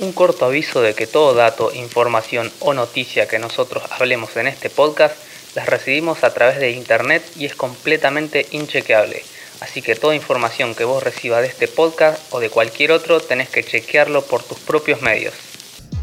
[0.00, 4.70] Un corto aviso de que todo dato, información o noticia que nosotros hablemos en este
[4.70, 5.16] podcast
[5.56, 9.24] las recibimos a través de internet y es completamente inchequeable.
[9.60, 13.48] Así que toda información que vos recibas de este podcast o de cualquier otro tenés
[13.48, 15.34] que chequearlo por tus propios medios.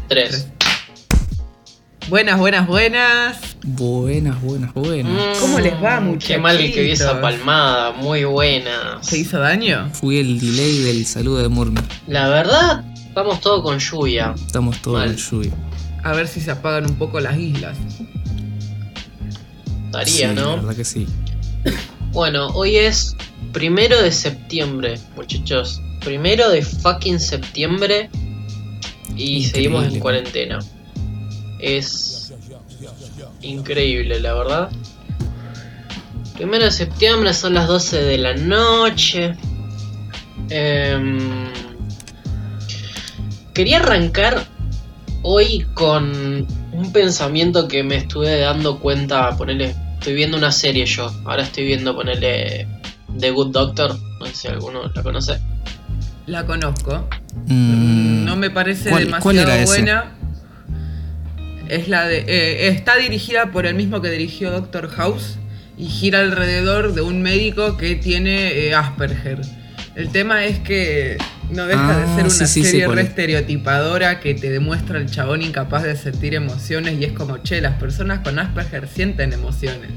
[0.08, 0.46] 3.
[2.08, 3.38] Buenas, buenas, buenas.
[3.64, 5.38] Buenas, buenas, buenas.
[5.38, 6.26] ¿Cómo les va, muchachitos?
[6.26, 8.98] Mm, Qué mal que vi esa palmada, muy buena.
[9.00, 9.90] ¿Se hizo daño?
[9.94, 11.80] Fui el delay del saludo de Murmi.
[12.06, 12.84] La verdad,
[13.16, 14.34] vamos todo con lluvia.
[14.46, 15.10] Estamos todos Mal.
[15.10, 15.52] en lluvia.
[16.04, 17.76] A ver si se apagan un poco las islas.
[19.86, 20.56] Estaría, sí, La ¿no?
[20.56, 21.06] verdad que sí.
[22.12, 23.16] Bueno, hoy es
[23.52, 25.80] primero de septiembre, muchachos.
[26.04, 28.10] Primero de fucking septiembre.
[29.16, 29.50] Y Increíble.
[29.50, 30.58] seguimos en cuarentena.
[31.58, 32.34] Es
[33.40, 34.70] increíble, la verdad.
[36.34, 39.34] Primero de septiembre son las 12 de la noche.
[40.50, 41.46] Em,
[43.56, 44.44] quería arrancar
[45.22, 49.34] hoy con un pensamiento que me estuve dando cuenta.
[49.34, 51.10] Ponerle, estoy viendo una serie yo.
[51.24, 52.68] Ahora estoy viendo ponerle
[53.18, 53.96] The Good Doctor.
[54.20, 55.40] No sé si alguno la conoce.
[56.26, 57.08] La conozco.
[57.46, 59.66] Mm, No me parece ¿cuál- demasiado cuál era ese?
[59.66, 60.12] buena.
[61.70, 62.18] Es la de.
[62.28, 65.38] eh, está dirigida por el mismo que dirigió Doctor House
[65.78, 69.40] y gira alrededor de un médico que tiene eh, Asperger.
[69.96, 71.16] El tema es que
[71.50, 73.08] no deja Ah, de ser una sí, sí, sí, serie cuál re es.
[73.08, 77.78] estereotipadora que te demuestra el chabón incapaz de sentir emociones y es como, che, las
[77.78, 79.90] personas con Asperger sienten emociones.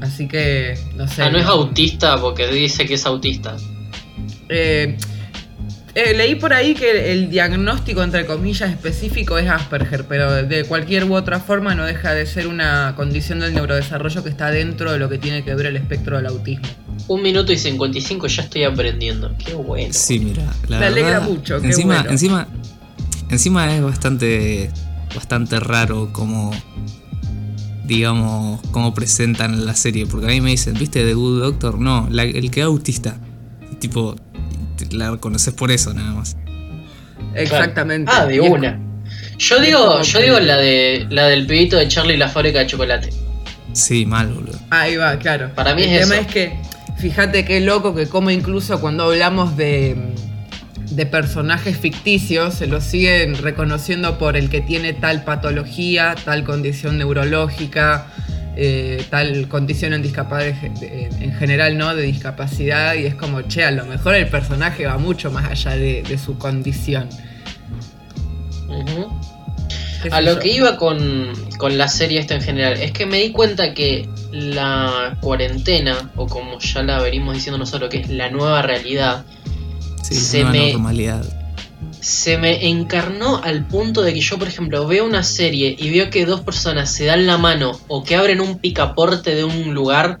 [0.00, 1.22] Así que, no sé.
[1.22, 3.56] Ah, no es autista porque dice que es autista.
[4.48, 4.96] Eh,
[6.00, 11.04] eh, leí por ahí que el diagnóstico, entre comillas, específico es Asperger, pero de cualquier
[11.04, 14.98] u otra forma no deja de ser una condición del neurodesarrollo que está dentro de
[14.98, 16.66] lo que tiene que ver el espectro del autismo.
[17.08, 19.34] Un minuto y 55 ya estoy aprendiendo.
[19.44, 19.92] Qué bueno.
[19.92, 20.44] Sí, mira.
[20.68, 22.10] La Me alegra mucho, qué Encima, bueno.
[22.10, 22.48] encima,
[23.30, 24.70] encima es bastante,
[25.14, 26.52] bastante raro como,
[27.86, 30.06] digamos, cómo presentan la serie.
[30.06, 31.78] Porque a mí me dicen, ¿viste The Good Doctor?
[31.78, 33.16] No, la- el que es autista.
[33.80, 34.16] Tipo,
[34.92, 36.36] la reconoces por eso nada más.
[37.34, 38.10] Exactamente.
[38.14, 38.80] Ah, de una.
[39.38, 42.66] Yo digo, yo digo la de la del pibito de Charlie y la fábrica de
[42.66, 43.10] chocolate.
[43.72, 44.58] Sí, mal, boludo.
[44.70, 45.50] Ahí va, claro.
[45.54, 46.22] Para mí el es tema eso.
[46.22, 46.56] es que,
[46.98, 49.96] fíjate qué loco que como incluso cuando hablamos de,
[50.90, 56.98] de personajes ficticios, se los siguen reconociendo por el que tiene tal patología, tal condición
[56.98, 58.06] neurológica,
[58.56, 59.92] eh, tal condición
[60.82, 61.94] en, en general, ¿no?
[61.94, 65.76] De discapacidad, y es como, che, a lo mejor el personaje va mucho más allá
[65.76, 67.08] de, de su condición.
[68.68, 69.08] Ujú.
[70.02, 70.38] ¿Qué A lo yo?
[70.40, 74.08] que iba con, con la serie esta en general, es que me di cuenta que
[74.30, 79.24] la cuarentena, o como ya la venimos diciendo nosotros, que es la nueva realidad,
[80.02, 81.22] Sí, Se me- normalidad.
[82.00, 86.10] Se me encarnó al punto de que yo, por ejemplo, veo una serie y veo
[86.10, 90.16] que dos personas se dan la mano o que abren un picaporte de un lugar.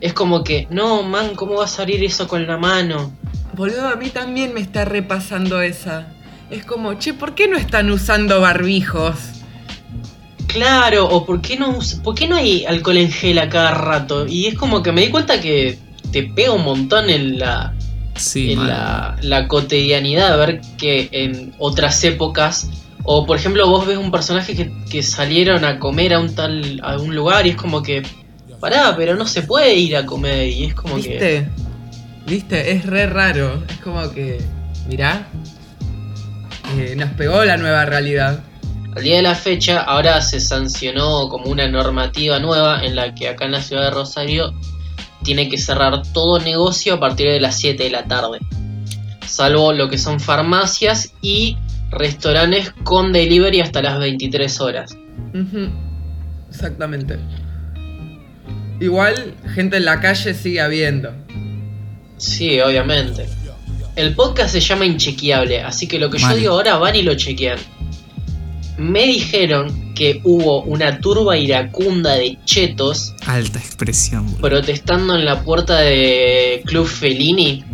[0.00, 3.12] Es como que, no, man, ¿cómo vas a abrir eso con la mano?
[3.54, 6.08] Boludo, a mí también me está repasando esa.
[6.50, 9.16] Es como, che, ¿por qué no están usando barbijos?
[10.46, 14.26] Claro, o ¿por qué, no, ¿por qué no hay alcohol en gel a cada rato?
[14.26, 15.78] Y es como que me di cuenta que
[16.10, 17.74] te pega un montón en la,
[18.18, 22.68] Sí, la, la cotidianidad, ver que en otras épocas,
[23.04, 26.80] o por ejemplo vos ves un personaje que, que salieron a comer a un tal
[26.82, 28.02] a un lugar y es como que,
[28.60, 31.08] pará, pero no se puede ir a comer y es como que...
[31.08, 31.48] ¿Viste?
[32.26, 32.72] ¿Viste?
[32.72, 33.62] Es re raro.
[33.68, 34.38] Es como que,
[34.86, 35.26] mirá,
[36.76, 38.40] eh, nos pegó la nueva realidad.
[38.94, 43.28] Al día de la fecha, ahora se sancionó como una normativa nueva en la que
[43.28, 44.52] acá en la ciudad de Rosario
[45.22, 48.38] tiene que cerrar todo negocio a partir de las 7 de la tarde.
[49.26, 51.56] Salvo lo que son farmacias y
[51.90, 54.96] restaurantes con delivery hasta las 23 horas.
[56.48, 57.18] Exactamente.
[58.80, 61.12] Igual, gente en la calle sigue habiendo.
[62.16, 63.26] Sí, obviamente.
[63.96, 67.14] El podcast se llama Inchequeable, así que lo que yo digo ahora van y lo
[67.14, 67.58] chequean.
[68.78, 74.40] Me dijeron que hubo una turba iracunda de chetos Alta expresión, boludo.
[74.40, 77.64] protestando en la puerta de Club Fellini,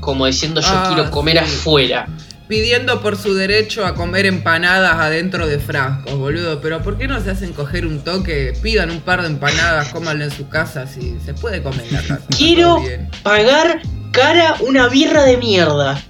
[0.00, 1.44] como diciendo yo Ah, quiero comer sí.
[1.44, 2.08] afuera.
[2.48, 6.60] Pidiendo por su derecho a comer empanadas adentro de frascos, boludo.
[6.60, 8.52] Pero ¿por qué no se hacen coger un toque?
[8.62, 12.02] Pidan un par de empanadas, cómanlo en su casa, si se puede comer en la
[12.02, 12.20] casa.
[12.36, 12.82] Quiero
[13.22, 13.80] pagar
[14.10, 16.02] cara una birra de mierda.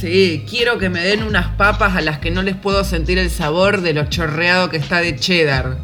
[0.00, 3.30] Sí, quiero que me den unas papas a las que no les puedo sentir el
[3.30, 5.78] sabor de lo chorreado que está de cheddar.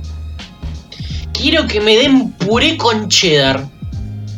[1.33, 3.67] Quiero que me den puré con cheddar.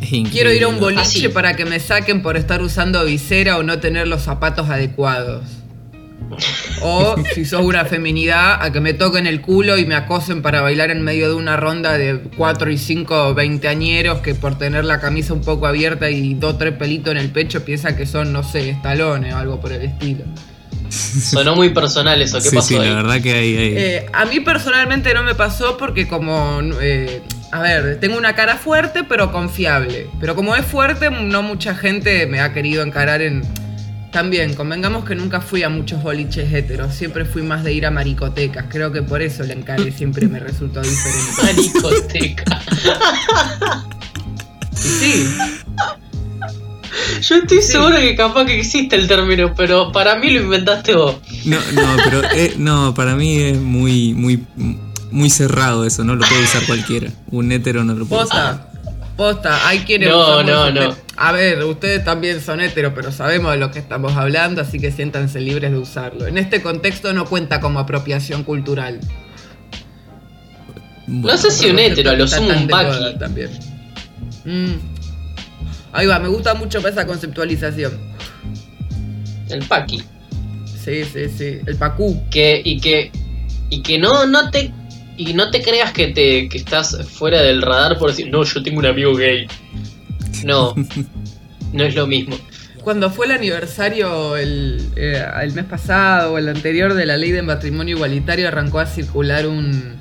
[0.01, 0.31] Increíble.
[0.31, 1.29] Quiero ir a un boliche Así.
[1.29, 5.43] para que me saquen por estar usando visera o no tener los zapatos adecuados.
[6.83, 10.61] O si sos una feminidad, a que me toquen el culo y me acosen para
[10.61, 15.01] bailar en medio de una ronda de 4 y 5 veinteañeros que por tener la
[15.01, 18.43] camisa un poco abierta y dos tres pelitos en el pecho piensan que son, no
[18.43, 20.25] sé, estalones o algo por el estilo.
[20.91, 22.39] Sonó muy personal eso.
[22.39, 22.89] ¿Qué sí, pasó sí, ahí?
[22.89, 23.57] la verdad que hay.
[23.57, 26.61] hay- Eh, a mí personalmente no me pasó porque como...
[26.81, 27.23] eh,
[27.53, 30.09] a ver, tengo una cara fuerte pero confiable.
[30.21, 33.43] Pero como es fuerte, no mucha gente me ha querido encarar en...
[34.15, 37.91] También, convengamos que nunca fui a muchos boliches heteros, siempre fui más de ir a
[37.91, 38.67] maricotecas.
[38.69, 41.43] Creo que por eso el encare siempre me resultó diferente.
[41.43, 42.63] Maricoteca.
[44.73, 45.27] Sí,
[47.23, 47.73] Yo estoy Sí.
[47.73, 51.17] seguro que capaz que existe el término, pero para mí lo inventaste vos.
[51.45, 54.45] No, no, pero eh, no, para mí es muy, muy,
[55.11, 57.11] muy cerrado eso, no lo puede usar cualquiera.
[57.33, 58.71] Un hétero no lo puede usar.
[59.17, 60.09] Posta, hay quienes...
[60.09, 60.97] No, no, no.
[61.17, 64.91] A ver, ustedes también son heteros, pero sabemos de lo que estamos hablando, así que
[64.91, 66.27] siéntanse libres de usarlo.
[66.27, 69.01] En este contexto no cuenta como apropiación cultural.
[71.07, 73.19] No sé si un hétero, a lo sumo un paqui.
[73.19, 73.51] también.
[74.45, 74.75] Mm.
[75.93, 77.93] Ahí va, me gusta mucho esa conceptualización.
[79.49, 80.03] El paqui.
[80.85, 81.61] Sí, sí, sí.
[81.67, 82.23] El pacú.
[82.31, 83.11] Que, y que.
[83.71, 84.73] Y que no, no te.
[85.17, 86.49] Y no te creas que te.
[86.49, 89.47] que estás fuera del radar por decir, no, yo tengo un amigo gay.
[90.45, 90.75] No.
[91.73, 92.37] no es lo mismo.
[92.83, 97.31] Cuando fue el aniversario el, eh, el mes pasado o el anterior de la ley
[97.33, 99.95] de matrimonio igualitario, arrancó a circular un,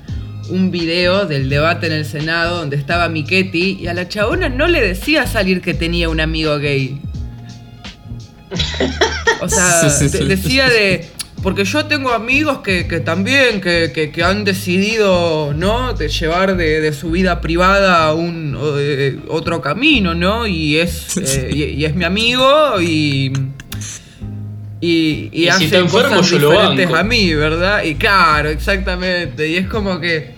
[0.50, 4.66] un video del debate en el Senado donde estaba Michetti y a la chabona no
[4.66, 7.00] le decía salir que tenía un amigo gay.
[9.40, 10.24] O sea, Sí, sí, de- sí.
[10.42, 11.08] decía de.
[11.44, 15.92] Porque yo tengo amigos que, que también, que, que- que han decidido, ¿no?
[15.92, 20.46] De llevar de, de su vida privada a un eh, otro camino, ¿no?
[20.46, 23.30] Y es, eh, y, y es mi amigo y.
[24.80, 27.82] Y, y, Y si hace está enfermo, cosas diferentes a mí, ¿verdad?
[27.84, 29.46] Y claro, exactamente.
[29.48, 30.34] Y es como que.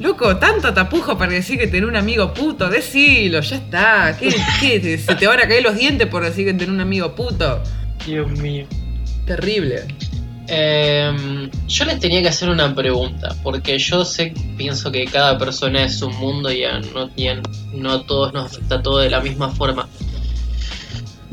[0.00, 4.16] Loco, tanto tapujo para decir que tener un amigo puto, decilo, ya está.
[4.18, 7.14] ¿Qué, qué, ¿Se te van a caer los dientes por decir que tener un amigo
[7.14, 7.62] puto?
[8.06, 8.66] Dios mío.
[9.26, 9.82] Terrible.
[10.46, 15.84] Em, yo les tenía que hacer una pregunta, porque yo sé, pienso que cada persona
[15.84, 17.40] es un mundo y a no, y a
[17.72, 19.88] no a todos nos afecta todo de la misma forma.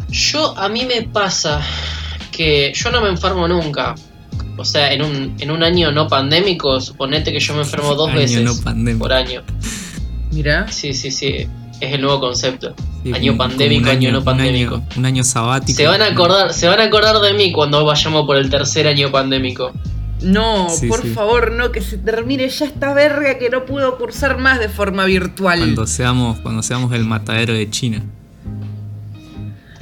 [0.10, 1.62] Yo, a mí me pasa
[2.32, 3.96] que yo no me enfermo nunca.
[4.58, 8.10] O sea, en un, en un año no pandémico, suponete que yo me enfermo dos
[8.10, 9.44] Año veces no por año.
[10.32, 10.72] Mira.
[10.72, 11.48] Sí, sí, sí.
[11.82, 12.74] Es el nuevo concepto.
[13.04, 14.76] Sí, año pandémico, año no un pandémico.
[14.76, 15.76] año- Un año, sabático.
[15.76, 18.88] Se van a acordar, se van a acordar de mí cuando vayamos por el tercer
[18.88, 19.72] año pandémico.
[20.22, 21.10] No, Sí, por sí.
[21.10, 25.06] favor, no, que se termine ya esta verga que no pudo cursar más de forma
[25.06, 25.58] virtual.
[25.58, 28.04] Cuando seamos, cuando seamos el matadero de China.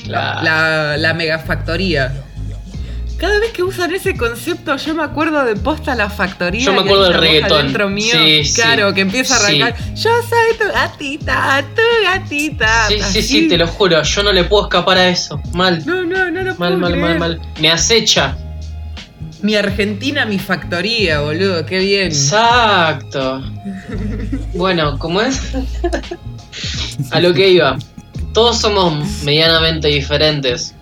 [0.05, 0.41] Claro.
[0.43, 2.23] La, la megafactoría.
[3.19, 6.63] Cada vez que usan ese concepto, yo me acuerdo de posta la factoría.
[6.63, 7.93] Yo me acuerdo del reggaetón.
[7.93, 8.53] mío, Sí, sí.
[8.61, 9.61] claro, que empieza a Sí.
[9.61, 9.93] arrancar.
[9.95, 12.87] Yo soy tu gatita, tu gatita.
[12.87, 13.21] Sí, sí, así.
[13.21, 15.41] sí, te lo juro, yo no le puedo escapar a eso.
[15.53, 17.19] Mal, No, no, no lo mal, puedo mal, mal, creer.
[17.19, 17.41] mal.
[17.59, 18.37] Me acecha.
[19.41, 22.07] Mi Argentina, mi factoría, boludo, qué bien.
[22.07, 23.41] Exacto.
[24.53, 25.39] Bueno, como es?
[27.11, 27.77] A lo que iba.
[28.33, 30.73] Todos somos medianamente diferentes.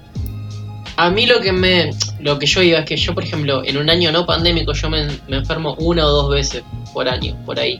[0.97, 1.91] A mí lo que me.
[2.19, 4.89] Lo que yo iba es que yo, por ejemplo, en un año no pandémico, yo
[4.89, 7.79] me, me enfermo una o dos veces por año, por ahí.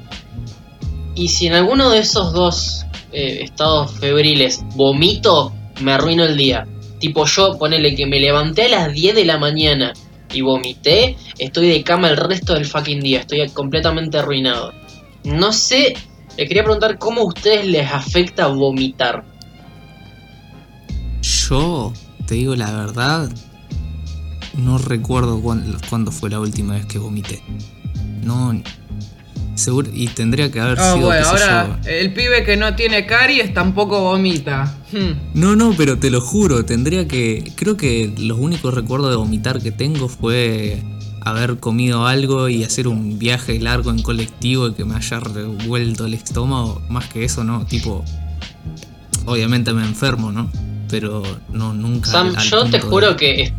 [1.15, 5.51] Y si en alguno de esos dos eh, estados febriles vomito,
[5.81, 6.67] me arruino el día.
[6.99, 9.93] Tipo, yo ponele que me levanté a las 10 de la mañana
[10.33, 14.73] y vomité, estoy de cama el resto del fucking día, estoy completamente arruinado.
[15.23, 15.95] No sé,
[16.37, 19.23] le quería preguntar cómo a ustedes les afecta vomitar.
[21.21, 21.93] Yo,
[22.25, 23.29] te digo la verdad,
[24.55, 27.41] no recuerdo cuán- cuándo fue la última vez que vomité.
[28.23, 28.59] No.
[29.55, 31.07] Seguro, y tendría que haber Ah, sido.
[31.07, 31.89] bueno, ahora yo.
[31.89, 34.75] el pibe que no tiene caries tampoco vomita.
[34.91, 35.13] Hmm.
[35.33, 37.51] No, no, pero te lo juro, tendría que.
[37.55, 40.83] Creo que los únicos recuerdos de vomitar que tengo fue
[41.21, 46.05] haber comido algo y hacer un viaje largo en colectivo y que me haya revuelto
[46.05, 46.79] el estómago.
[46.89, 48.05] Más que eso, no, tipo.
[49.25, 50.49] Obviamente me enfermo, ¿no?
[50.89, 52.11] Pero no, nunca.
[52.11, 53.53] Sam, al- al yo te de- juro que.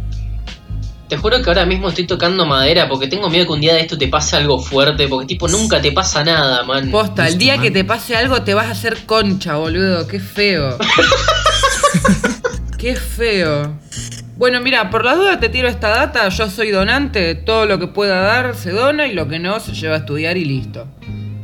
[1.09, 3.81] Te juro que ahora mismo estoy tocando madera porque tengo miedo que un día de
[3.81, 5.09] esto te pase algo fuerte.
[5.09, 6.91] Porque, tipo, nunca te pasa nada, man.
[6.91, 7.63] Posta, el ¿Viste, día man?
[7.63, 10.07] que te pase algo te vas a hacer concha, boludo.
[10.07, 10.77] Qué feo.
[12.79, 13.79] Qué feo.
[14.37, 16.29] Bueno, mira, por la duda te tiro esta data.
[16.29, 17.35] Yo soy donante.
[17.35, 20.37] Todo lo que pueda dar se dona y lo que no se lleva a estudiar
[20.37, 20.87] y listo.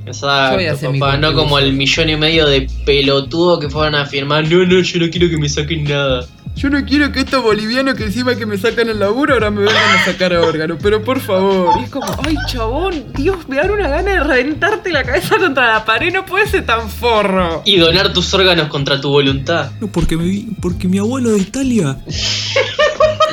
[0.06, 1.16] Exacto, papá.
[1.16, 4.46] No como el millón y medio de pelotudo que fueron a firmar.
[4.48, 6.26] No, no, yo no quiero que me saquen nada.
[6.56, 9.60] Yo no quiero que estos bolivianos que encima que me sacan el laburo ahora me
[9.62, 11.78] vengan a sacar órganos, pero por favor.
[11.80, 15.72] Y es como, ay chabón, Dios, me dan una gana de reventarte la cabeza contra
[15.74, 17.62] la pared, no puede ser tan forro.
[17.64, 19.72] Y donar tus órganos contra tu voluntad.
[19.80, 21.98] No, porque, me vi- porque mi abuelo de Italia.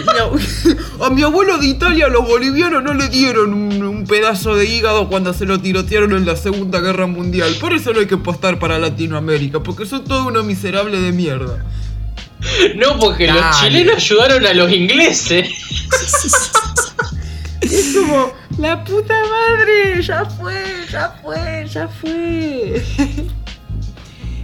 [1.01, 5.07] A mi abuelo de Italia los bolivianos no le dieron un, un pedazo de hígado
[5.09, 7.55] cuando se lo tirotearon en la Segunda Guerra Mundial.
[7.61, 11.63] Por eso no hay que postar para Latinoamérica, porque son todos unos miserables de mierda.
[12.75, 15.49] No, porque los chilenos ayudaron a los ingleses.
[17.61, 22.83] Es como, la puta madre, ya fue, ya fue, ya fue.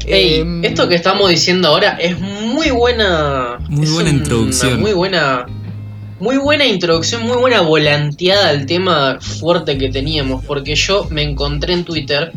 [0.07, 3.57] Ey, Em, esto que estamos diciendo ahora es muy buena.
[3.67, 4.79] Muy buena una introducción.
[4.79, 5.45] Muy buena.
[6.19, 10.43] Muy buena introducción, muy buena volanteada al tema fuerte que teníamos.
[10.45, 12.31] Porque yo me encontré en Twitter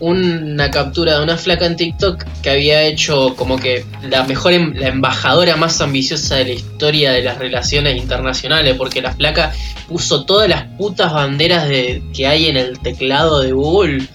[0.00, 4.72] una captura de una flaca en TikTok que había hecho como que la mejor, em-
[4.74, 8.74] la embajadora más ambiciosa de la historia de las relaciones internacionales.
[8.78, 9.52] Porque la flaca
[9.88, 14.06] puso todas las putas banderas de, que hay en el teclado de Google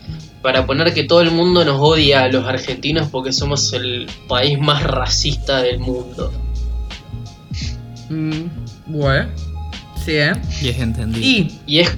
[0.41, 4.59] para poner que todo el mundo nos odia a los argentinos porque somos el país
[4.59, 6.31] más racista del mundo.
[8.09, 8.41] mm,
[8.87, 9.29] bueno,
[10.03, 10.33] sí, ¿eh?
[10.61, 11.25] Y es entendido.
[11.25, 11.91] Y Y es,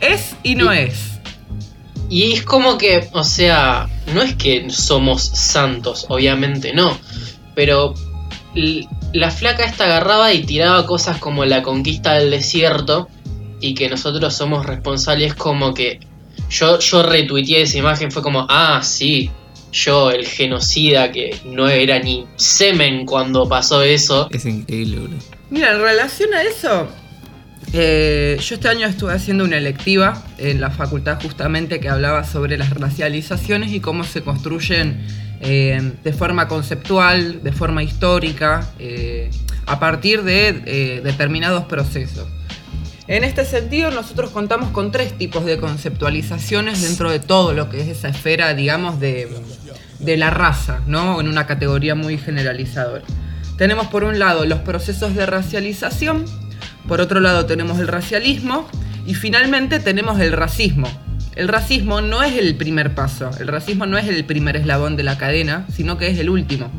[0.00, 1.13] es y no Y- es.
[2.08, 6.96] Y es como que, o sea, no es que somos santos, obviamente no,
[7.54, 7.94] pero
[8.54, 13.08] la flaca esta agarraba y tiraba cosas como la conquista del desierto
[13.60, 16.00] y que nosotros somos responsables como que
[16.50, 19.30] yo, yo retuiteé esa imagen, fue como, ah, sí,
[19.72, 24.28] yo el genocida que no era ni semen cuando pasó eso.
[24.30, 25.18] Es increíble, bro.
[25.50, 26.88] Mira, en relación a eso,
[27.72, 32.56] eh, yo este año estuve haciendo una electiva en la facultad justamente que hablaba sobre
[32.56, 35.04] las racializaciones y cómo se construyen
[35.40, 39.30] eh, de forma conceptual, de forma histórica, eh,
[39.66, 42.26] a partir de eh, determinados procesos.
[43.08, 47.82] En este sentido, nosotros contamos con tres tipos de conceptualizaciones dentro de todo lo que
[47.82, 49.28] es esa esfera, digamos, de,
[49.98, 51.20] de la raza, ¿no?
[51.20, 53.04] En una categoría muy generalizadora.
[53.58, 56.24] Tenemos por un lado los procesos de racialización,
[56.88, 58.68] por otro lado tenemos el racialismo
[59.06, 60.88] y finalmente tenemos el racismo.
[61.36, 65.02] El racismo no es el primer paso, el racismo no es el primer eslabón de
[65.02, 66.70] la cadena, sino que es el último.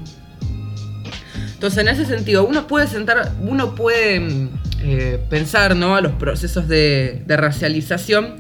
[1.54, 4.50] Entonces, en ese sentido, uno puede sentar, uno puede mm,
[4.82, 5.96] eh, pensar ¿no?
[5.96, 8.36] a los procesos de, racialización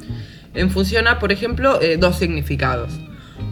[0.53, 2.93] en función a, por ejemplo, eh, dos significados.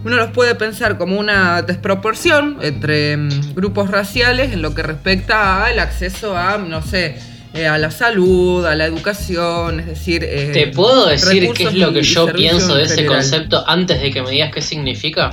[0.06, 5.66] Uno los puede pensar como una desproporción entre mm, grupos raciales en lo que respecta
[5.66, 7.18] al acceso a, no sé,
[7.54, 10.24] eh, a la salud, a la educación, es decir...
[10.24, 13.18] eh, ¿Te puedo decir qué es lo que yo pienso de ese general.
[13.18, 15.30] concepto antes de que me digas qué significa?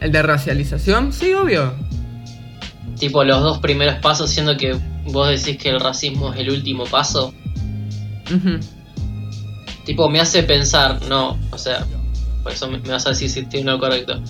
[0.00, 1.12] ¿El de racialización?
[1.12, 1.74] Sí, obvio.
[2.98, 6.84] Tipo los dos primeros pasos, siendo que vos decís que el racismo es el último
[6.84, 7.32] paso.
[9.84, 11.86] Tipo, me hace pensar, no, o sea,
[12.42, 14.20] por eso me, me vas a decir si estoy en lo correcto.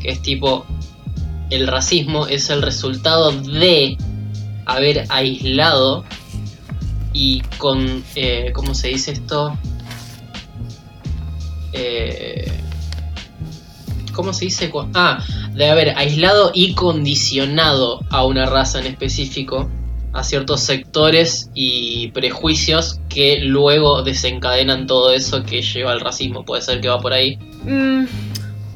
[0.00, 0.66] Que es tipo,
[1.50, 3.96] el racismo es el resultado de
[4.66, 6.04] haber aislado
[7.14, 9.56] y con, eh, ¿cómo se dice esto?
[11.72, 12.50] Eh,
[14.12, 14.70] ¿Cómo se dice?
[14.94, 19.68] Ah, de haber aislado y condicionado a una raza en específico
[20.12, 26.44] a ciertos sectores y prejuicios que luego desencadenan todo eso que lleva al racismo.
[26.44, 27.36] Puede ser que va por ahí.
[27.64, 28.04] Mm,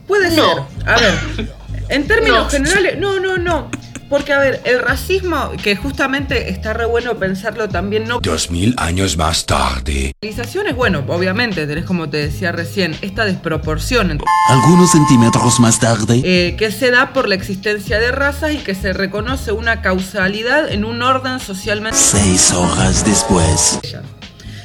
[0.09, 0.55] puede No.
[0.55, 0.89] ser.
[0.89, 1.55] A ver,
[1.91, 2.51] en términos No.
[2.51, 3.71] generales, no, no, no.
[4.09, 8.21] Porque, a ver, el racismo, que justamente está re bueno pensarlo también, no.
[8.21, 10.13] Dos mil años más tarde.
[10.23, 15.79] Racialización es bueno, obviamente, tenés como te decía recién, esta desproporción entre- Algunos centímetros más
[15.79, 16.23] tarde.
[16.25, 20.71] eh, que se da por la existencia de razas y que se reconoce una causalidad
[20.73, 21.99] en un orden socialmente.
[21.99, 23.79] Seis horas después.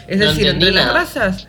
[0.08, 1.48] Es decir, entre las razas,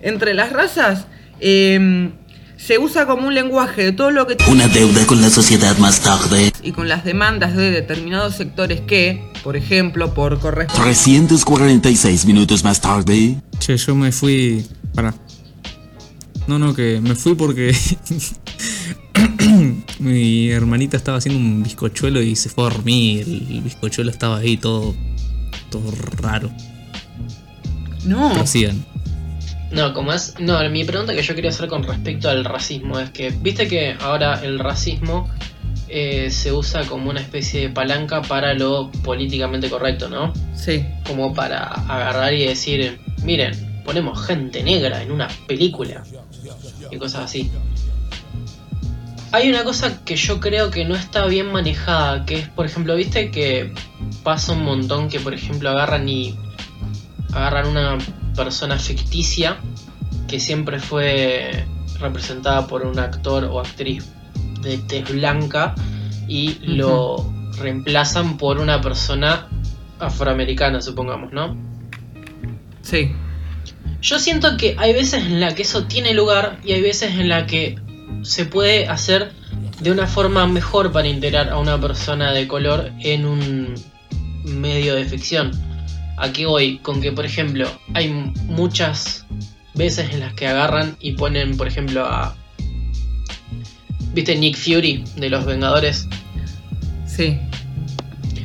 [0.00, 1.06] entre las razas,
[1.40, 2.10] eh,
[2.56, 6.00] se usa como un lenguaje de todo lo que Una deuda con la sociedad más
[6.00, 6.52] tarde.
[6.62, 12.80] y con las demandas de determinados sectores que, por ejemplo, por correspondencia 346 minutos más
[12.80, 13.36] tarde.
[13.58, 14.64] Che, yo me fui.
[14.94, 15.14] Pará.
[16.46, 17.76] No, no, que me fui porque.
[19.98, 23.22] Mi hermanita estaba haciendo un bizcochuelo y se fue a dormir.
[23.50, 24.94] El bizcochuelo estaba ahí todo.
[25.70, 26.50] todo raro.
[28.04, 28.84] No, Prosigan.
[29.76, 30.34] No, como es.
[30.38, 33.94] No, mi pregunta que yo quería hacer con respecto al racismo es que, viste que
[34.00, 35.28] ahora el racismo
[35.88, 40.32] eh, se usa como una especie de palanca para lo políticamente correcto, ¿no?
[40.54, 46.02] sí, Como para agarrar y decir, miren, ponemos gente negra en una película
[46.90, 47.50] y cosas así.
[49.30, 52.94] Hay una cosa que yo creo que no está bien manejada, que es, por ejemplo,
[52.96, 53.74] viste que
[54.22, 56.34] pasa un montón que, por ejemplo, agarran y
[57.34, 57.98] agarran una
[58.36, 59.58] persona ficticia
[60.28, 61.66] que siempre fue
[61.98, 64.04] representada por un actor o actriz
[64.60, 65.74] de tez blanca
[66.28, 69.48] y lo reemplazan por una persona
[69.98, 71.56] afroamericana, supongamos, ¿no?
[72.82, 73.12] Sí.
[74.02, 77.28] Yo siento que hay veces en la que eso tiene lugar y hay veces en
[77.28, 77.78] la que
[78.22, 79.32] se puede hacer
[79.80, 83.74] de una forma mejor para integrar a una persona de color en un
[84.44, 85.50] medio de ficción.
[86.18, 88.08] Aquí voy con que, por ejemplo, hay
[88.46, 89.26] muchas
[89.74, 92.34] veces en las que agarran y ponen, por ejemplo, a...
[94.14, 96.08] ¿Viste Nick Fury de los Vengadores?
[97.06, 97.38] Sí.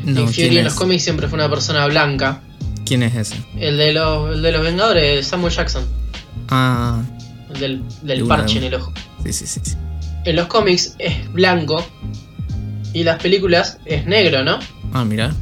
[0.03, 2.41] No, Nick Fury ¿quién en los cómics siempre fue una persona blanca.
[2.85, 3.35] ¿Quién es ese?
[3.57, 5.85] El de los, el de los Vengadores, Samuel Jackson.
[6.49, 7.01] Ah,
[7.53, 8.91] El del, De del parche en el ojo.
[9.23, 9.61] sí, sí, sí.
[9.63, 9.77] sí.
[10.25, 11.83] En los cómics es blanco
[12.93, 14.59] y las películas es negro, ¿no?
[14.93, 15.33] Ah, mira.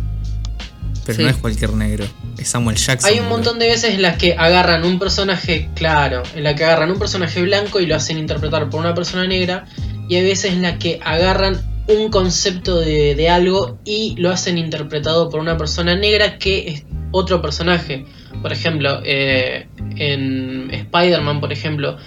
[1.09, 1.23] Pero Sí.
[1.23, 2.05] no es cualquier negro.
[2.37, 3.09] Es Samuel Jackson.
[3.11, 6.63] Hay un montón de veces en las que agarran un personaje, claro, en la que
[6.65, 9.65] agarran un personaje blanco y lo hacen interpretar por una persona negra,
[10.07, 14.59] y hay veces en las que agarran un concepto de, de algo y lo hacen
[14.59, 18.05] interpretado por una persona negra que es otro personaje.
[18.43, 21.97] Por ejemplo, eh, en Spider-Man, por ejemplo,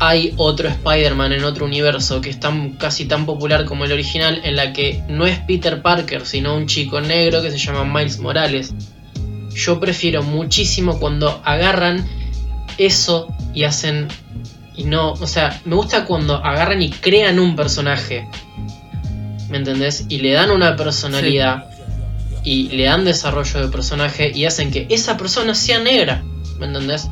[0.00, 4.40] hay otro Spider-Man en otro universo que es tan, casi tan popular como el original,
[4.44, 8.18] en la que no es Peter Parker, sino un chico negro que se llama Miles
[8.18, 8.72] Morales.
[9.54, 12.06] Yo prefiero muchísimo cuando agarran
[12.78, 14.08] eso y hacen.
[14.76, 15.12] Y no.
[15.12, 18.28] O sea, me gusta cuando agarran y crean un personaje.
[19.50, 20.06] ¿Me entendés?
[20.08, 21.64] Y le dan una personalidad.
[22.44, 24.30] Y le dan desarrollo de personaje.
[24.32, 26.22] Y hacen que esa persona sea negra.
[26.60, 27.08] ¿Me entendés?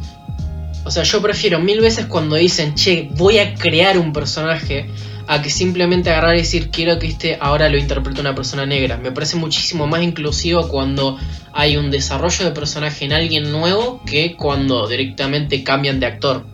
[0.87, 4.89] O sea, yo prefiero mil veces cuando dicen, che, voy a crear un personaje,
[5.27, 8.97] a que simplemente agarrar y decir, quiero que este ahora lo interprete una persona negra.
[8.97, 11.19] Me parece muchísimo más inclusivo cuando
[11.53, 16.47] hay un desarrollo de personaje en alguien nuevo que cuando directamente cambian de actor.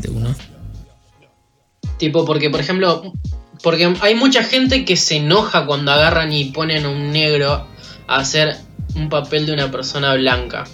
[0.00, 0.34] De uno.
[1.98, 3.12] Tipo, porque, por ejemplo,
[3.62, 7.68] porque hay mucha gente que se enoja cuando agarran y ponen a un negro
[8.08, 8.56] a hacer
[8.96, 10.64] un papel de una persona blanca.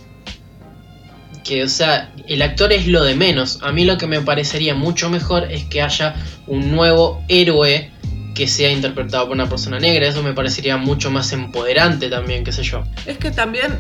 [1.45, 3.61] Que, o sea, el actor es lo de menos.
[3.63, 6.15] A mí lo que me parecería mucho mejor es que haya
[6.47, 7.91] un nuevo héroe
[8.35, 10.07] que sea interpretado por una persona negra.
[10.07, 12.85] Eso me parecería mucho más empoderante también, qué sé yo.
[13.05, 13.79] Es que también,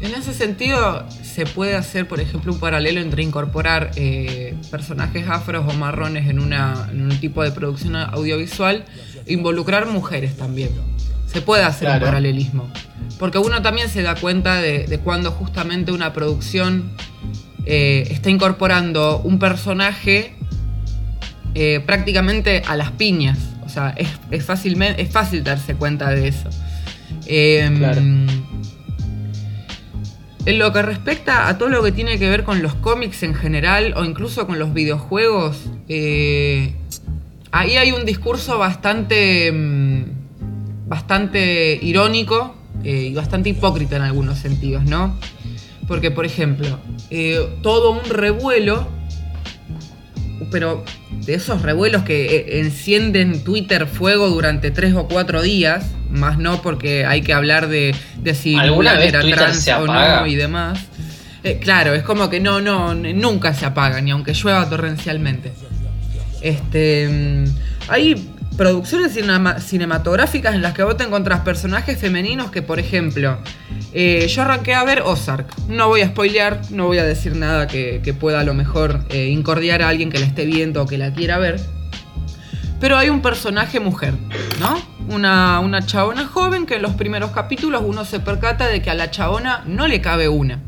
[0.00, 5.64] en ese sentido, se puede hacer, por ejemplo, un paralelo entre incorporar eh, personajes afros
[5.66, 8.84] o marrones en, una, en un tipo de producción audiovisual
[9.26, 10.70] involucrar mujeres también.
[11.34, 12.06] Se puede hacer Claro.
[12.06, 12.68] un paralelismo.
[13.18, 16.90] Porque uno también se da cuenta de, de cuando justamente una producción
[17.66, 20.34] eh, está incorporando un personaje
[21.54, 23.38] eh, prácticamente a las piñas.
[23.64, 26.48] O sea, es, es, fácilmente, es fácil darse cuenta de eso.
[27.26, 28.00] Eh, Claro.
[30.46, 33.34] En lo que respecta a todo lo que tiene que ver con los cómics en
[33.34, 35.56] general o incluso con los videojuegos,
[35.88, 36.74] eh,
[37.50, 39.83] ahí hay un discurso bastante, mm,
[40.86, 45.18] bastante irónico eh, y bastante hipócrita en algunos sentidos, ¿no?
[45.86, 46.78] Porque, por ejemplo,
[47.10, 48.88] eh, todo un revuelo,
[50.50, 56.38] pero de esos revuelos que eh, encienden Twitter fuego durante tres o cuatro días, más
[56.38, 59.86] no porque hay que hablar de, de si ¿Alguna vez era Twitter trans se o
[59.86, 60.28] no apaga?
[60.28, 60.80] y demás.
[61.42, 65.52] Eh, claro, es como que no, no, nunca se apaga, ni aunque llueva torrencialmente.
[66.40, 67.44] Este, mm,
[67.88, 73.38] hay producciones cinema- cinematográficas en las que vos te encontrás personajes femeninos que, por ejemplo,
[73.92, 75.46] eh, yo arranqué a ver Ozark.
[75.68, 79.00] No voy a spoilear, no voy a decir nada que, que pueda a lo mejor
[79.10, 81.60] eh, incordiar a alguien que la esté viendo o que la quiera ver.
[82.80, 84.14] Pero hay un personaje mujer,
[84.60, 84.76] ¿no?
[85.14, 88.94] Una, una chabona joven que en los primeros capítulos uno se percata de que a
[88.94, 90.60] la chabona no le cabe una.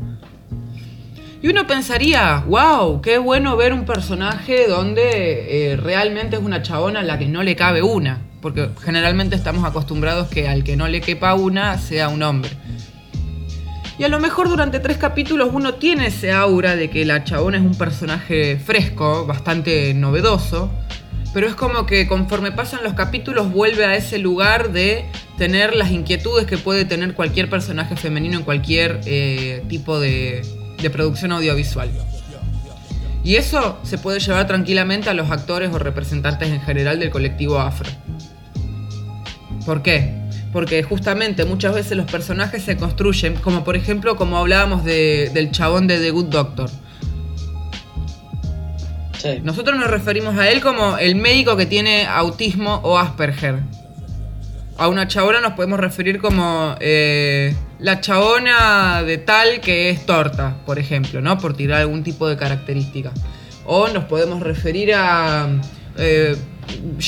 [1.39, 7.01] Y uno pensaría, wow, qué bueno ver un personaje donde eh, realmente es una chabona
[7.01, 8.21] a la que no le cabe una.
[8.41, 12.49] Porque generalmente estamos acostumbrados que al que no le quepa una sea un hombre.
[13.99, 17.57] Y a lo mejor durante tres capítulos uno tiene ese aura de que la chabona
[17.57, 20.71] es un personaje fresco, bastante novedoso.
[21.33, 25.05] Pero es como que conforme pasan los capítulos vuelve a ese lugar de
[25.37, 30.41] tener las inquietudes que puede tener cualquier personaje femenino en cualquier eh, tipo de,
[30.81, 31.89] de producción audiovisual.
[33.23, 37.59] Y eso se puede llevar tranquilamente a los actores o representantes en general del colectivo
[37.59, 37.89] afro.
[39.65, 40.15] ¿Por qué?
[40.53, 45.51] Porque justamente muchas veces los personajes se construyen, como por ejemplo como hablábamos de- del
[45.51, 46.69] chabón de The Good Doctor.
[49.17, 49.39] Sí.
[49.43, 53.59] Nosotros nos referimos a él como el médico que tiene autismo o Asperger.
[54.77, 60.57] A una chabona nos podemos referir como eh, la chabona de tal que es torta,
[60.65, 61.37] por ejemplo, ¿no?
[61.37, 63.11] Por tirar algún tipo de característica.
[63.65, 65.47] O nos podemos referir a,
[65.97, 66.35] eh,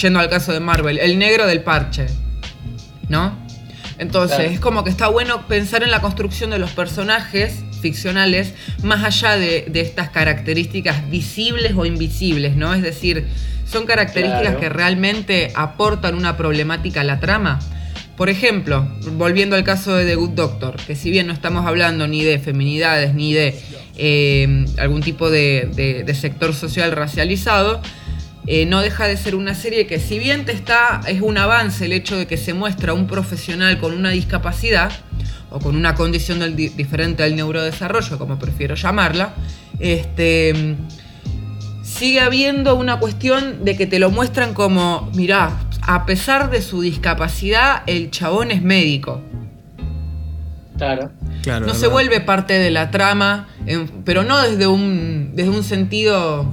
[0.02, 2.08] yendo al caso de Marvel, el negro del parche,
[3.08, 3.38] ¿no?
[3.98, 4.52] Entonces, Claro.
[4.52, 8.54] es como que está bueno pensar en la construcción de los personajes ficcionales
[8.84, 12.74] más allá de, de estas características visibles o invisibles, ¿no?
[12.74, 13.28] Es decir,
[13.66, 14.60] son características Claro.
[14.60, 17.60] que realmente aportan una problemática a la trama.
[18.20, 22.06] Por ejemplo, volviendo al caso de The Good Doctor, que si bien no estamos hablando
[22.06, 23.58] ni de feminidades ni de
[23.96, 27.82] eh, algún tipo de, sector social racializado,
[28.46, 31.94] eh, no deja de ser una serie que si bien está, es un avance el
[31.94, 34.92] hecho de que se muestra un profesional con una discapacidad
[35.50, 39.34] o con una condición diferente al neurodesarrollo, como prefiero llamarla,
[39.80, 40.76] este,
[41.84, 46.82] sigue habiendo una cuestión de que te lo muestran como, mirá, a pesar de su
[46.82, 49.22] discapacidad, el chabón es médico.
[50.78, 51.10] Claro.
[51.42, 51.66] Claro.
[51.66, 51.94] No se verdad.
[51.94, 56.46] vuelve parte de la trama, en- pero no desde un, desde un sentido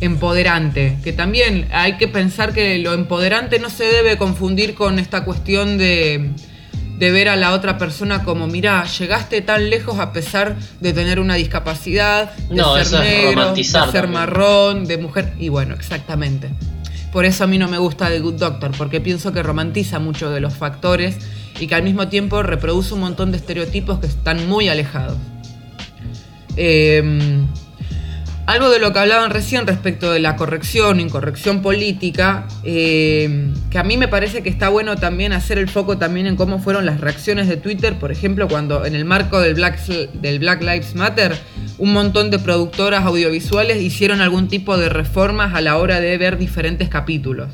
[0.00, 0.96] empoderante.
[1.02, 5.76] Que también hay que pensar que lo empoderante no se debe confundir con esta cuestión
[5.76, 6.30] de,
[6.98, 11.18] de ver a la otra persona como, mirá, llegaste tan lejos a pesar de tener
[11.18, 14.12] una discapacidad, de No, ser eso es negro, de ser también.
[14.12, 15.32] marrón, de mujer.
[15.38, 16.50] Y bueno, exactamente.
[17.12, 20.30] Por eso a mí no me gusta The Good Doctor, porque pienso que romantiza mucho
[20.30, 21.18] de los factores
[21.58, 25.16] y que al mismo tiempo reproduce un montón de estereotipos que están muy alejados.
[26.56, 27.42] Eh,
[28.48, 33.84] algo de lo que hablaban recién respecto de la corrección, incorrección política, eh, que a
[33.84, 36.98] mí me parece que está bueno también hacer el foco también en cómo fueron las
[36.98, 41.38] reacciones de Twitter, por ejemplo, cuando en el marco del Black, del Black Lives Matter,
[41.76, 46.38] un montón de productoras audiovisuales hicieron algún tipo de reformas a la hora de ver
[46.38, 47.50] diferentes capítulos.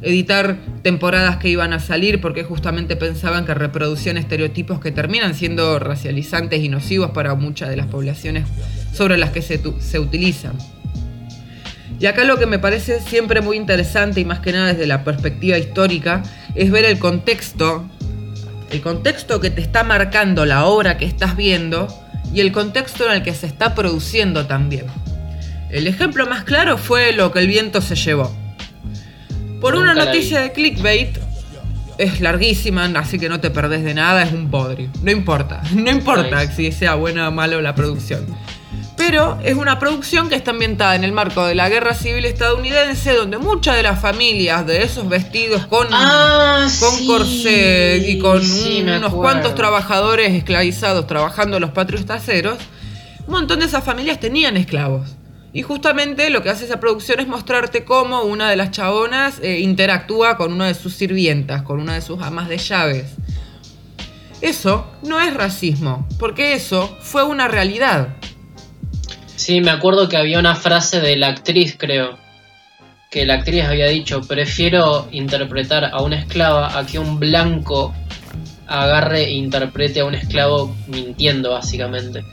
[0.00, 5.80] Editar temporadas que iban a salir porque justamente pensaban que reproducían estereotipos que terminan siendo
[5.80, 8.44] racializantes y nocivos para muchas de las poblaciones
[8.96, 10.56] sobre las que se, se utilizan.
[11.98, 15.02] Y acá lo que me parece siempre muy interesante y más que nada desde la
[15.04, 16.22] perspectiva histórica
[16.54, 17.88] es ver el contexto,
[18.70, 21.88] el contexto que te está marcando la obra que estás viendo
[22.34, 24.86] y el contexto en el que se está produciendo también.
[25.70, 28.34] El ejemplo más claro fue lo que el viento se llevó.
[29.60, 31.16] Por una Nunca noticia de clickbait,
[31.98, 34.90] es larguísima, así que no te perdés de nada, es un podre.
[35.02, 38.26] No importa, no importa si sea buena o mala la producción.
[39.06, 43.12] Pero es una producción que está ambientada en el marco de la guerra civil estadounidense,
[43.14, 47.06] donde muchas de las familias de esos vestidos con, Ah, con sí.
[47.06, 52.58] corset y con Sí, un- me unos cuantos trabajadores esclavizados trabajando en los patrios traseros,
[53.26, 55.14] un montón de esas familias tenían esclavos.
[55.52, 59.60] Y justamente lo que hace esa producción es mostrarte cómo una de las chabonas eh,
[59.60, 63.06] interactúa con una de sus sirvientas, con una de sus amas de llaves.
[64.42, 68.08] Eso no es racismo, porque eso fue una realidad.
[69.36, 72.18] Sí, me acuerdo que había una frase de la actriz, creo.
[73.10, 77.94] Que la actriz había dicho, prefiero interpretar a una esclava a que un blanco
[78.66, 82.24] agarre e interprete a un esclavo mintiendo, básicamente.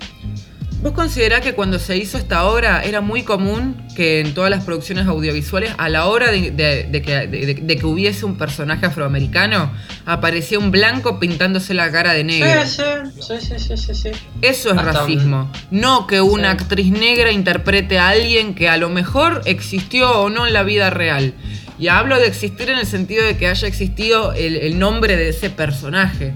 [0.84, 4.66] ¿Vos considerás que cuando se hizo esta obra era muy común que en todas las
[4.66, 8.86] producciones audiovisuales, a la hora de, de- de que, de- de que hubiese un personaje
[8.86, 9.72] afroamericano,
[10.06, 12.66] aparecía un blanco pintándose la cara de negro?
[12.66, 12.82] Sí,
[13.22, 14.10] sí, sí, sí, sí, sí.
[14.42, 15.50] Eso es Hasta racismo.
[15.72, 16.58] No que una Sí.
[16.64, 20.90] actriz negra interprete a alguien que a lo mejor existió o no en la vida
[20.90, 21.34] real.
[21.80, 25.30] Y hablo de existir en el sentido de que haya existido el, el nombre de
[25.30, 26.34] ese personaje.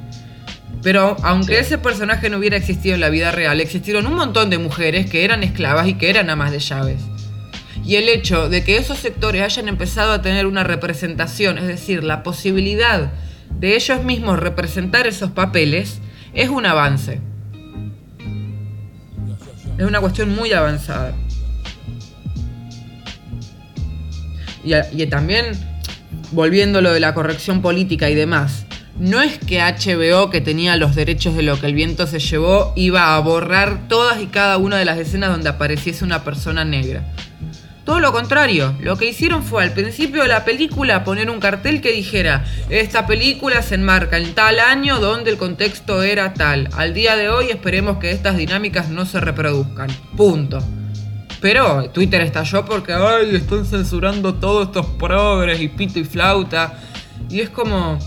[0.88, 4.58] Pero aunque ese personaje no hubiera existido en la vida real, existieron un montón de
[4.58, 7.02] mujeres que eran esclavas y que eran amas de llaves.
[7.84, 12.06] Y el hecho de que esos sectores hayan empezado a tener una representación, es decir,
[12.06, 13.12] la posibilidad
[13.50, 16.00] de ellos mismos representar esos papeles,
[16.34, 17.20] es un avance.
[19.78, 21.14] Es una cuestión muy avanzada.
[24.64, 25.48] Y, y también,
[26.32, 28.67] volviendo a lo de la corrección política y demás,
[29.00, 32.74] no es que HBO, que tenía los derechos de lo que el viento se llevó,
[32.76, 37.04] iba a borrar todas y cada una de las escenas donde apareciese una persona negra.
[37.86, 41.80] Todo lo contrario, lo que hicieron fue al principio de la película poner un cartel
[41.80, 46.68] que dijera, esta película se enmarca en tal año donde el contexto era tal.
[46.76, 49.90] Al día de hoy esperemos que estas dinámicas no se reproduzcan.
[50.18, 50.62] Punto.
[51.40, 56.80] Pero Twitter estalló porque, ay, están censurando todos estos progres y pito y flauta.
[57.30, 58.00] Y es como...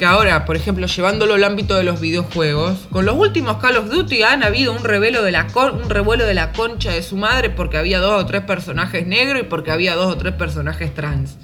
[0.00, 3.90] que ahora, por ejemplo, llevándolo al ámbito de los videojuegos, con los últimos Call of
[3.90, 7.16] Duty han habido un revelo de la con- un revuelo de la concha de su
[7.16, 10.94] madre porque había dos o tres personajes negros y porque había dos o tres personajes
[10.94, 11.36] trans.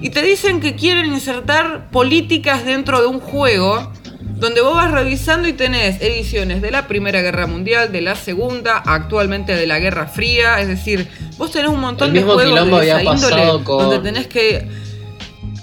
[0.00, 3.92] Y te dicen que quieren insertar políticas dentro de un juego
[4.36, 8.76] donde vos vas revisando y tenés ediciones de la Primera Guerra Mundial, de la Segunda,
[8.84, 11.08] actualmente de la Guerra Fría, es decir,
[11.38, 13.98] vos tenés un montón El de mismo juegos quilombo de esa había índole con- donde
[14.00, 14.68] tenés que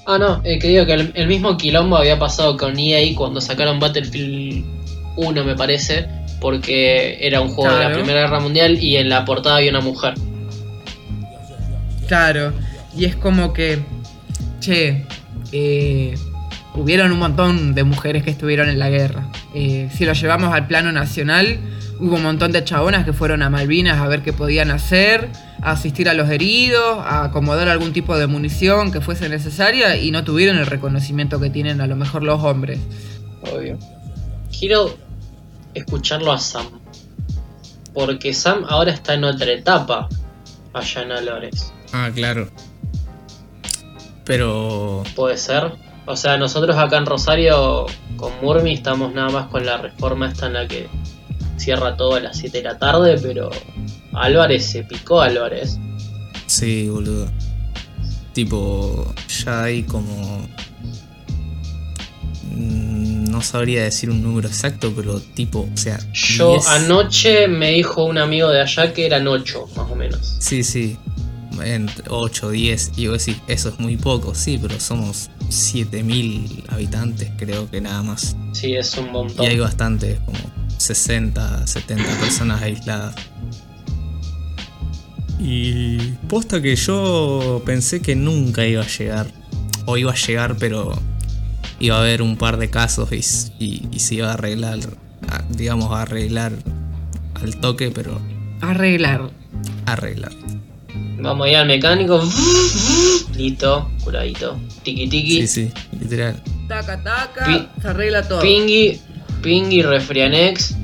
[0.05, 3.41] Ah, no, eh, que digo que el, el mismo quilombo había pasado con EA cuando
[3.41, 4.63] sacaron Battlefield
[5.15, 6.07] 1, me parece,
[6.39, 7.91] porque era un juego de la.
[7.91, 10.13] Primera Guerra Mundial y en la portada había una mujer.
[12.07, 12.53] Claro,
[12.95, 13.79] y es como que,
[14.59, 15.05] che,
[15.51, 16.15] eh,
[16.75, 19.27] hubieron un montón de mujeres que estuvieron en la guerra.
[19.53, 21.59] Eh, si lo llevamos al plano nacional,
[21.99, 25.29] hubo un montón de chabonas que fueron a Malvinas a ver qué podían hacer,
[25.61, 30.11] a asistir a los heridos, a acomodar algún tipo de munición que fuese necesaria y
[30.11, 32.79] no tuvieron el reconocimiento que tienen a lo mejor los hombres.
[33.41, 33.77] Obvio.
[34.57, 34.95] Quiero
[35.73, 36.67] escucharlo a Sam.
[37.93, 40.09] Porque Sam ahora está en otra etapa
[40.73, 41.73] allá en Alores.
[41.93, 42.49] Ah, claro.
[44.25, 45.03] Pero.
[45.15, 45.84] ¿Puede ser?
[46.07, 50.47] O sea, nosotros acá en Rosario con Murmi estamos nada más con la reforma esta
[50.47, 50.87] en la que
[51.57, 53.49] cierra todo a las 7 de la tarde, pero
[54.13, 55.77] Álvarez se picó Álvarez.
[56.45, 57.27] Sí, boludo.
[58.33, 59.13] Tipo,
[59.43, 60.47] ya hay como.
[62.51, 65.99] mm, No sabría decir un número exacto, pero tipo, o sea.
[66.13, 70.35] Yo 10 anoche me dijo un amigo de allá que eran 8, más o menos.
[70.39, 70.97] Sí, sí.
[72.09, 72.91] 8, 10.
[72.97, 78.01] Y vos decís, eso es muy poco, sí, pero somos 7000 habitantes, creo que nada
[78.03, 78.35] más.
[78.53, 79.45] Sí, es un Y montón.
[79.45, 80.37] hay bastantes, como
[80.77, 83.15] 60, 70 personas aisladas.
[85.39, 85.97] Y
[86.29, 89.27] posta que yo pensé que nunca iba a llegar.
[89.85, 90.97] O iba a llegar, pero
[91.79, 94.79] iba a haber un par de casos y, y- y se iba a arreglar,
[95.29, 96.53] a- digamos, a arreglar
[97.35, 98.19] al toque, pero
[98.61, 99.29] Arreglar.
[99.85, 100.31] arreglar.
[101.17, 102.21] Vamos a ir al mecánico.
[103.35, 104.59] Listo, curadito.
[104.83, 105.47] Tiki tiki.
[105.47, 106.41] Sí, sí, literal.
[106.67, 108.41] Taca, taca, Pi- se arregla todo.
[108.41, 108.99] Pingui,
[109.41, 110.75] Pingui, Refrianex.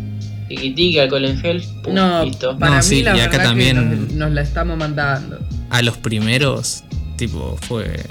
[0.48, 1.64] Tiki tiki, alcohol en gel.
[1.84, 2.58] Pum, No, listo.
[2.58, 5.40] para No, mí sí, la y acá verdad que también- nos, nos la estamos mandando.
[5.70, 6.84] A los primeros,
[7.18, 8.06] tipo, fue.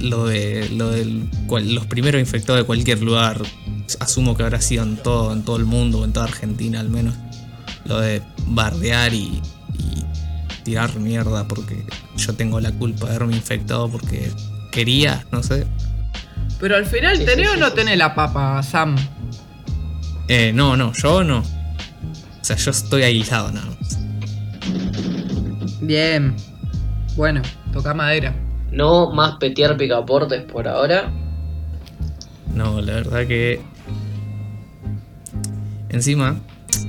[0.00, 0.68] Lo de.
[0.70, 1.24] Lo del.
[1.46, 3.40] cual- los primeros infectados de cualquier lugar.
[4.00, 6.90] Asumo que habrá sido en todo, en todo el mundo, o en toda Argentina al
[6.90, 7.14] menos.
[7.86, 9.40] Lo de bardear y.
[10.68, 11.82] tirar mierda porque
[12.18, 14.30] yo tengo la culpa de haberme infectado porque
[14.70, 15.66] quería, no sé.
[16.60, 18.94] Pero al final, Sí, ¿tenés sí, o sí, no sí, tenés la papa, Sam?
[20.28, 21.38] Eh, no, no, yo no.
[21.38, 23.98] O sea, yo estoy aislado nada más.
[25.80, 26.36] Bien.
[27.16, 27.40] Bueno,
[27.72, 28.34] toca madera.
[28.70, 31.10] No más petear picaportes por ahora.
[32.54, 33.62] No, la verdad que.
[35.88, 36.38] Encima,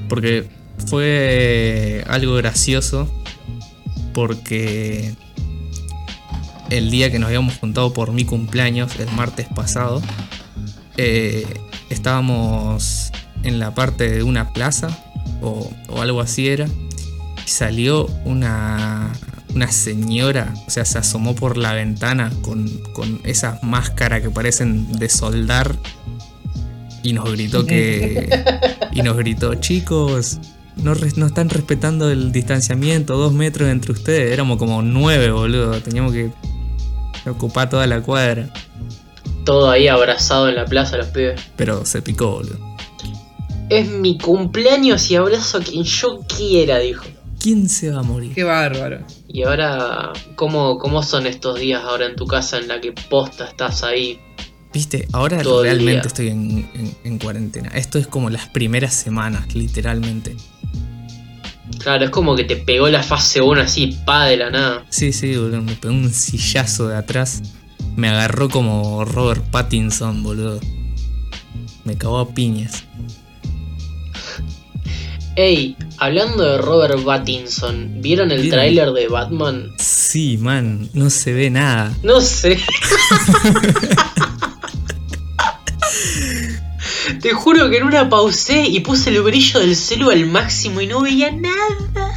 [0.09, 0.49] porque
[0.87, 3.09] fue algo gracioso.
[4.13, 5.13] Porque
[6.69, 10.01] el día que nos habíamos juntado por mi cumpleaños, el martes pasado,
[10.97, 11.45] eh,
[11.89, 13.11] estábamos
[13.43, 14.89] en la parte de una plaza,
[15.41, 16.67] o, o algo así era,
[17.45, 19.11] y salió una,
[19.55, 24.91] una señora, o sea, se asomó por la ventana con, con esas máscaras que parecen
[24.93, 25.75] de soldar
[27.03, 28.29] y nos gritó que.
[28.91, 30.39] y nos gritó, chicos,
[30.83, 34.31] no, están respetando el distanciamiento, dos metros entre ustedes.
[34.31, 35.79] Éramos como nueve, boludo.
[35.81, 36.31] Teníamos que
[37.29, 38.51] ocupar toda la cuadra.
[39.45, 41.41] Todo ahí abrazado en la plaza los pibes.
[41.55, 42.57] Pero se picó, boludo.
[43.69, 47.05] Es mi cumpleaños y abrazo a quien yo quiera, dijo.
[47.39, 48.33] ¿Quién se va a morir?
[48.33, 49.05] Qué bárbaro.
[49.27, 53.45] Y ahora, ¿cómo, ¿cómo son estos días ahora en tu casa en la que posta
[53.45, 54.19] estás ahí?
[54.73, 57.69] Viste, ahora Todo realmente estoy en, en- en cuarentena.
[57.69, 60.35] Esto es como las primeras semanas, literalmente.
[61.79, 64.85] Claro, es como que te pegó la fase 1 así, pa de la nada.
[64.89, 65.61] Sí, sí, boludo.
[65.61, 67.41] Me pegó un sillazo de atrás.
[67.95, 70.59] Me agarró como Robert Pattinson, boludo.
[71.83, 72.83] Me cagó a piñas.
[75.35, 79.71] Ey, hablando de Robert Pattinson, ¿vieron el tráiler de Batman?
[79.77, 81.95] Sí, man, no se ve nada.
[82.03, 82.59] No sé.
[87.21, 90.87] Te juro que en una pausé y puse el brillo del celu al máximo y
[90.87, 92.13] no veía nada.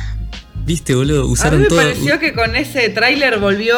[0.65, 1.79] Viste, boludo, A mí usaron me todo.
[1.79, 3.75] pareció que con ese tráiler volvió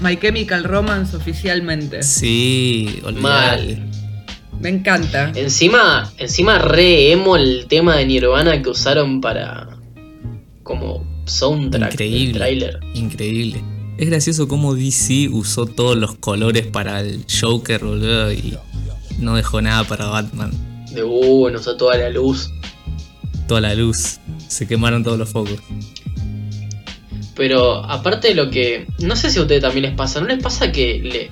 [0.00, 2.02] My Chemical Romance oficialmente.
[2.02, 3.20] Sí, olvidate.
[3.20, 3.86] Mal.
[4.60, 5.32] Me encanta.
[5.36, 9.68] Encima, encima re emo el tema de Nirvana que usaron para
[10.62, 12.38] como soundtrack del Increíble.
[12.38, 12.80] tráiler.
[12.94, 13.64] Increíble.
[13.96, 18.56] Es gracioso cómo DC usó todos los colores para el Joker, boludo, y
[19.20, 20.50] no dejó nada para Batman.
[20.92, 22.50] De uh, nos da toda la luz.
[23.46, 24.18] Toda la luz.
[24.48, 25.58] Se quemaron todos los focos.
[27.36, 28.86] Pero aparte de lo que.
[28.98, 30.20] No sé si a ustedes también les pasa.
[30.20, 31.30] ¿No les pasa que le,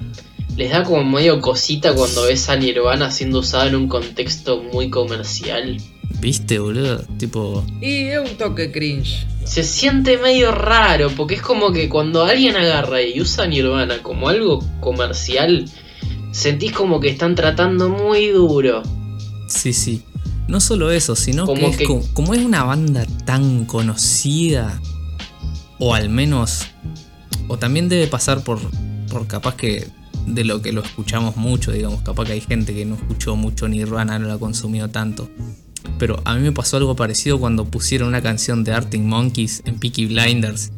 [0.56, 4.90] les da como medio cosita cuando ves a Nirvana siendo usada en un contexto muy
[4.90, 5.76] comercial?
[6.20, 6.98] ¿Viste, boludo?
[7.18, 7.64] Tipo.
[7.80, 9.26] Y es un toque cringe.
[9.44, 14.28] Se siente medio raro, porque es como que cuando alguien agarra y usa Nirvana como
[14.28, 15.66] algo comercial,
[16.38, 18.82] sentís como que están tratando muy duro.
[19.48, 20.02] Sí, sí.
[20.46, 24.80] No solo eso, sino Como que, es que- como es una banda tan conocida,
[25.78, 26.62] o al menos,
[27.48, 28.58] o también debe pasar por,
[29.10, 29.86] por capaz que
[30.26, 33.68] de lo que lo escuchamos mucho, digamos, capaz que hay gente que no escuchó mucho
[33.68, 35.28] Nirvana, no la consumió tanto.
[35.98, 39.78] Pero a mí me pasó algo parecido cuando pusieron una canción de Arctic Monkeys en
[39.78, 40.70] Peaky Blinders.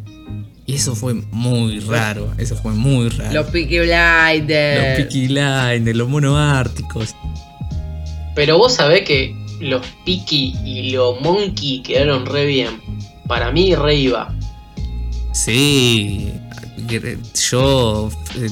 [0.70, 3.34] Y eso fue muy raro, eso fue muy raro.
[3.34, 4.96] Los Peaky Los Blinders.
[4.98, 7.16] Peaky Blinders, los monos árticos.
[8.36, 12.80] Pero vos sabés que los Piki y los Monkey quedaron re bien.
[13.26, 14.32] Para mí, re iba.
[15.32, 16.32] Sí,
[17.50, 18.48] yo eh,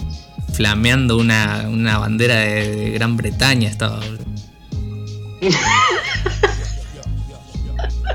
[0.55, 4.01] flameando una, una bandera de, de Gran Bretaña estaba.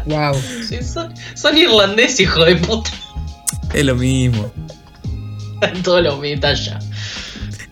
[0.06, 0.34] Wow.
[0.68, 2.92] Sí, son, son irlandeses, hijo de puta.
[3.74, 4.52] Es lo mismo.
[5.84, 6.80] Todos los metalla.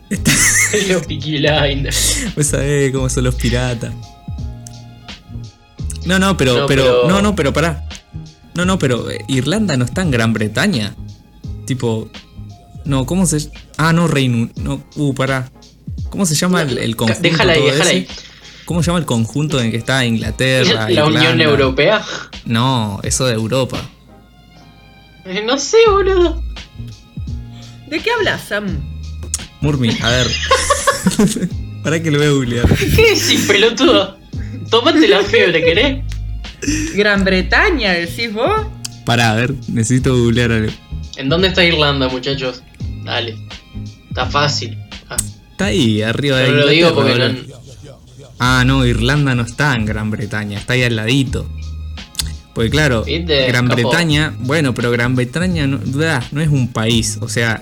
[0.89, 2.25] los Peaky Blinders.
[2.35, 3.93] Vos sabés cómo son los piratas.
[6.05, 7.87] No, no, pero, No, pero, pero- no, no, pero pará.
[8.53, 10.95] No, no, pero eh, Irlanda no está en Gran Bretaña.
[11.65, 12.09] Tipo,
[12.85, 13.49] no, ¿cómo se?
[13.77, 15.49] Ah, no, Reino, no, uh, pará.
[16.09, 17.21] ¿Cómo se llama el, el conjunto?
[17.21, 18.07] Déjala ahí, todo déjala ahí.
[18.65, 20.89] ¿Cómo se llama el conjunto en el que está Inglaterra?
[20.89, 21.39] La Unión?
[21.39, 22.03] Europea.
[22.45, 23.89] No, eso de Europa.
[25.45, 26.43] No sé, boludo.
[27.87, 28.67] ¿De qué hablas, Sam?
[29.61, 30.27] Murmi, a ver.
[31.83, 32.67] Para que lo voy a googlear.
[32.77, 34.17] ¿Qué decís, pelotudo?
[34.69, 36.03] Tómate la fiebre, ¿querés?
[36.95, 38.67] Gran Bretaña, decís vos.
[39.05, 40.71] Para, a ver, necesito googlear algo.
[41.17, 42.63] ¿En dónde está Irlanda, muchachos?
[43.03, 43.35] Dale.
[44.09, 44.77] Está fácil.
[45.09, 45.17] Ah,
[45.51, 47.61] Está ahí, arriba de pero lo digo porque boludo.
[48.39, 51.47] Ah, no, Irlanda no está en Gran Bretaña, está ahí al ladito.
[52.53, 53.47] Porque claro, ¿Viste?
[53.47, 53.81] Gran Capo.
[53.81, 55.79] Bretaña, bueno, pero Gran Bretaña no,
[56.31, 57.61] no es un país, o sea,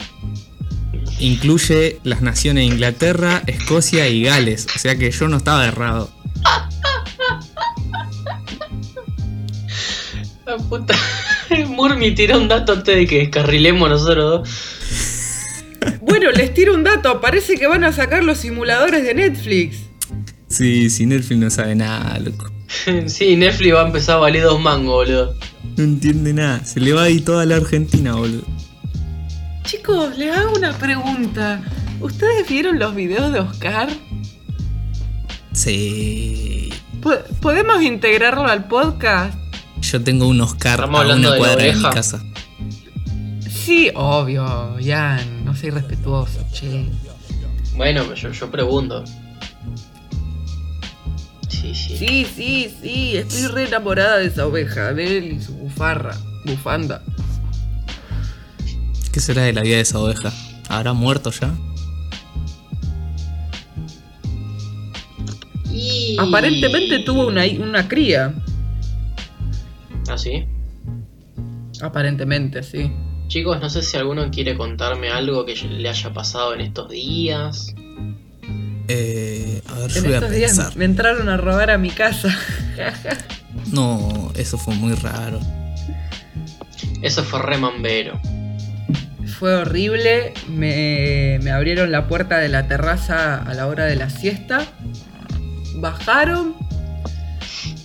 [1.20, 6.10] incluye las naciones de Inglaterra, Escocia y Gales, o sea que yo no estaba errado.
[10.46, 10.96] La puta.
[11.68, 14.50] Murmi tiró un dato antes de que descarrilemos nosotros dos.
[16.02, 17.22] Bueno, les tiro un dato.
[17.22, 19.78] Parece que van a sacar los simuladores de Netflix.
[20.48, 22.52] Sí, si Netflix no sabe nada, loco.
[23.08, 25.36] Sí, Netflix va a empezar a valer dos mangos, boludo.
[25.78, 28.44] No entiende nada, se le va a ir toda la Argentina, boludo.
[29.64, 31.62] Chicos, les hago una pregunta.
[32.02, 33.90] ¿Ustedes vieron los videos de Oscar?
[35.54, 36.70] Sí.
[37.02, 39.38] Po- ¿Podemos integrarlo al podcast?
[39.82, 42.24] Yo tengo un Oscar Estamos a hablando una de cuadra de mi casa.
[43.50, 45.46] Sí, obvio, Jan.
[45.46, 46.86] No soy respetuoso, che.
[47.76, 49.04] Bueno, yo, yo pregunto.
[51.62, 51.98] Sí, sí.
[51.98, 53.18] Sí, sí, sí.
[53.18, 56.16] Estoy re enamorada de esa oveja, de él y su bufarra.
[56.46, 57.04] Bufanda.
[59.12, 60.32] ¿Qué será de la vida de esa oveja?
[60.70, 61.54] ¿Habrá muerto ya?
[65.72, 68.34] Y- Aparentemente tuvo una, una cría.
[70.10, 70.46] ¿Ah, sí?
[71.82, 72.92] Aparentemente, sí.
[73.28, 77.74] Chicos, no sé si alguno quiere contarme algo que le haya pasado en estos días.
[78.92, 80.76] Eh, a ver, yo voy a pensar.
[80.76, 82.36] me entraron a robar a mi casa.
[83.72, 85.40] No, eso fue muy raro.
[87.02, 88.20] Eso fue re mambero.
[89.38, 90.34] Fue horrible.
[90.50, 94.66] Me, me abrieron la puerta de la terraza a la hora de la siesta.
[95.76, 96.56] Bajaron.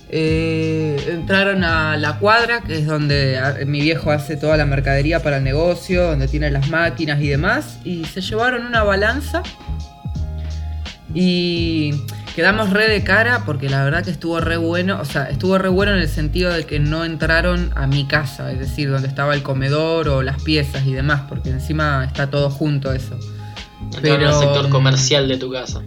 [0.09, 5.37] eh, entraron a la cuadra, que es donde mi viejo hace toda la mercadería para
[5.39, 7.79] el negocio, donde tiene las máquinas y demás.
[7.85, 9.43] Y se llevaron una balanza.
[11.15, 11.93] Y
[12.35, 14.99] quedamos re de cara porque la verdad que estuvo re bueno.
[15.01, 18.51] O sea, estuvo re bueno en el sentido de que no entraron a mi casa,
[18.51, 22.51] es decir, donde estaba el comedor o las piezas y demás, porque encima está todo
[22.51, 23.19] junto eso.
[23.95, 25.83] Entraron Pero- al sector comercial de tu casa.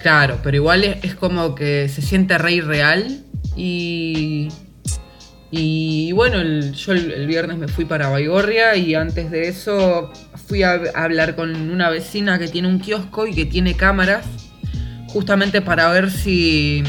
[0.00, 3.22] Claro, pero igual es, es como que se siente re irreal
[3.56, 4.48] y.
[5.50, 10.10] Y bueno, el- yo el, el viernes me fui para Baigorria y antes de eso
[10.48, 14.26] fui a, a hablar con una vecina que tiene un kiosco y que tiene cámaras,
[15.08, 16.82] justamente para ver si,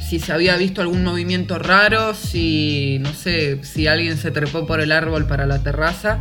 [0.00, 4.80] si se había visto algún movimiento raro, si no sé, si alguien se trepó por
[4.80, 6.20] el árbol para la terraza,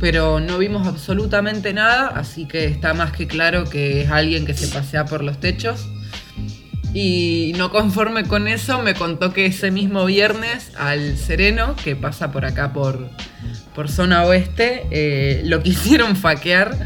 [0.00, 4.54] pero no vimos absolutamente nada, así que está más que claro que es alguien que
[4.54, 5.88] se pasea por los techos.
[6.94, 12.32] Y no conforme con eso, me contó que ese mismo viernes al Sereno, que pasa
[12.32, 13.08] por acá por,
[13.74, 16.76] por zona oeste, eh, lo quisieron faquear.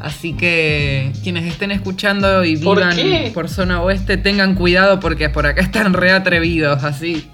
[0.00, 5.46] Así que quienes estén escuchando y ¿Por vivan por zona oeste, tengan cuidado porque por
[5.46, 7.28] acá están re atrevidos, así.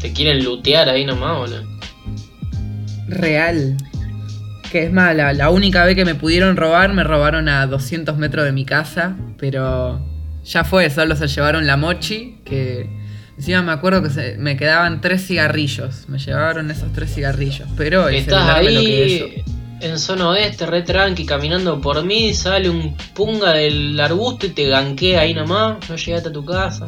[0.00, 1.62] Te quieren lootear ahí nomás, boludo.
[3.08, 3.76] Real.
[4.70, 8.44] Que es más, la, única vez que me pudieron robar, me robaron a 200 metros
[8.44, 10.00] de mi casa, pero
[10.44, 12.88] ya fue, solo se llevaron la mochi, que
[13.36, 18.08] encima me acuerdo que se- me quedaban tres cigarrillos, me llevaron esos tres cigarrillos, pero
[18.08, 19.51] el Estás celular me lo quedé yo.
[19.82, 24.68] En zona oeste, re tranqui, caminando por mí, sale un punga del arbusto y te
[24.68, 26.86] ganquea ahí nomás, no llegaste a tu casa.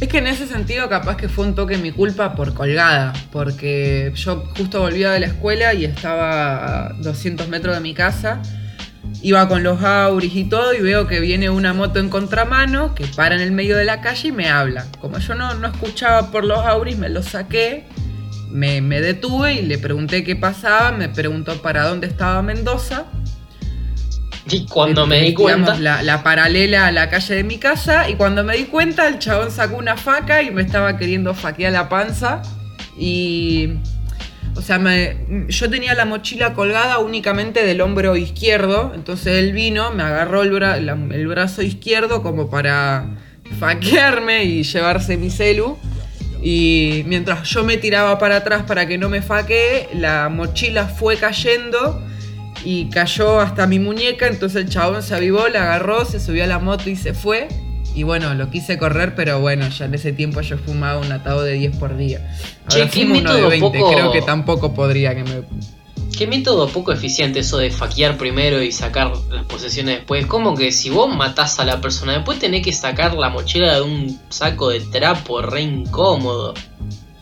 [0.00, 4.12] Es que en ese sentido capaz que fue un toque mi culpa por colgada, porque
[4.14, 8.40] yo justo volvía de la escuela y estaba a 200 metros de mi casa,
[9.20, 13.06] iba con los auris y todo y veo que viene una moto en contramano que
[13.08, 14.86] para en el medio de la calle y me habla.
[15.00, 17.86] Como yo no, no escuchaba por los auris, me los saqué,
[18.50, 23.06] me, me detuve y le pregunté qué pasaba, me preguntó para dónde estaba Mendoza.
[24.50, 28.08] Y cuando me di digamos, cuenta, La, la paralela a la calle de mi casa.
[28.08, 31.72] Y cuando me di cuenta, el chabón sacó una faca y me estaba queriendo faquear
[31.72, 32.42] la panza.
[32.98, 33.74] Y.
[34.56, 38.92] O sea, me- yo tenía la mochila colgada únicamente del hombro izquierdo.
[38.94, 43.06] Entonces él vino, me agarró el, bra- la- el brazo izquierdo como para
[43.60, 45.78] faquearme y llevarse mi celu.
[46.42, 51.16] Y mientras yo me tiraba para atrás para que no me faquee, la mochila fue
[51.16, 52.02] cayendo
[52.64, 56.46] y cayó hasta mi muñeca, entonces el chabón se avivó, la agarró, se subió a
[56.46, 57.48] la moto y se fue.
[57.94, 61.42] Y bueno, lo quise correr, pero bueno, ya en ese tiempo yo fumaba un atado
[61.42, 62.20] de 10 por día.
[62.66, 65.42] Ahora fumo uno de método 20, poco- creo que tampoco podría que me...
[66.20, 70.26] qué método poco eficiente eso de faquear primero y sacar las posesiones después.
[70.26, 73.80] Como que si vos matás a la persona, después tenés que sacar la mochila de
[73.80, 76.52] un saco de trapo, re incómodo.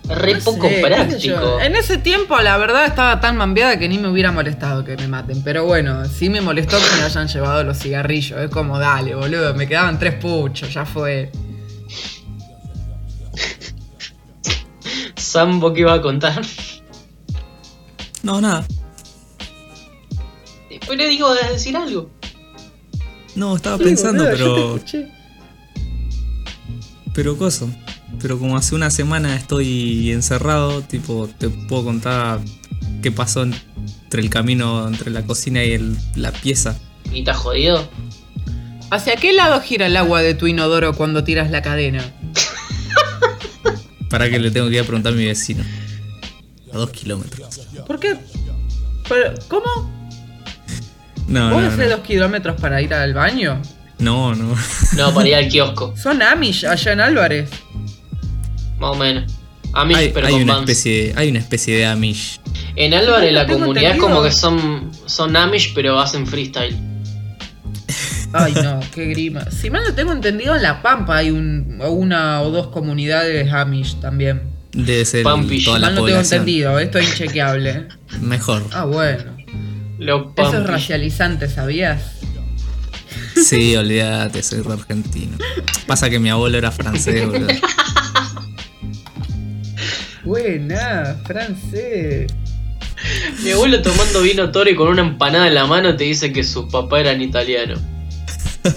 [0.09, 1.61] Re No poco sé, qué práctico.
[1.61, 5.07] En ese tiempo, la verdad, estaba tan mambeada que ni me hubiera molestado que me
[5.07, 5.44] maten.
[5.44, 8.40] Pero bueno, sí me molestó que me hayan llevado los cigarrillos.
[8.40, 11.30] Es como, dale, boludo, me quedaban tres puchos, ya fue.
[15.14, 16.42] Sambo que iba a contar.
[18.24, 18.66] No, nada.
[20.89, 22.09] Después le digo de decir algo.
[23.34, 24.76] No, estaba Sí, pensando, boludo, yo te pero.
[24.76, 25.09] escuché.
[27.12, 27.70] Pero coso.
[28.22, 32.41] Pero como hace una semana estoy encerrado, tipo, te puedo contar
[33.03, 36.78] qué pasó entre el camino entre la cocina y el- la pieza.
[37.12, 37.86] ¿Y te has jodido?
[38.91, 42.03] ¿Hacia qué lado gira el agua de tu inodoro cuando tiras la cadena?
[44.09, 45.62] Para que le tengo que ir a preguntar a mi vecino.
[46.72, 47.61] A dos kilómetros.
[47.86, 48.16] ¿Por qué?
[49.07, 49.97] Pero, ¿Cómo?
[51.29, 51.97] No, ¿Vos no, haces no.
[51.97, 53.61] dos kilómetros para ir al baño?
[53.99, 54.55] No, no.
[54.97, 55.95] No, para ir al kiosco.
[55.97, 57.51] Son Amish allá en Álvarez.
[58.79, 59.33] Más o menos.
[59.74, 62.41] A mí, Hay, pero hay con una especie, hay una especie de Amish.
[62.76, 66.76] En Álvarez la Tengo comunidad es como que son, son Amish, pero hacen freestyle.
[68.33, 69.51] Ay, no, qué grima.
[69.51, 74.01] Si mal no tengo entendido, en La Pampa hay un, una o dos comunidades Amish
[74.01, 74.43] también.
[74.72, 75.64] Debe ser Pampish.
[75.64, 76.41] toda Si la mal no tengo población.
[76.41, 77.89] entendido, esto es inchequeable.
[78.20, 78.64] Mejor.
[78.72, 79.37] Ah, bueno.
[79.99, 82.18] Los Eso es racializante, ¿sabías?
[83.44, 85.36] Sí, olvídate, soy re argentino.
[85.86, 87.49] Pasa que mi abuelo era francés, boludo.
[90.24, 92.32] Buena, francés.
[93.42, 96.44] Mi abuelo tomando vino toro y con una empanada en la mano te dice que
[96.44, 97.80] sus papás eran italianos.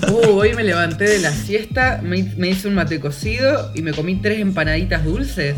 [0.09, 3.93] Uh, hoy me levanté de la siesta, me, me hice un mate cocido y me
[3.93, 5.55] comí tres empanaditas dulces.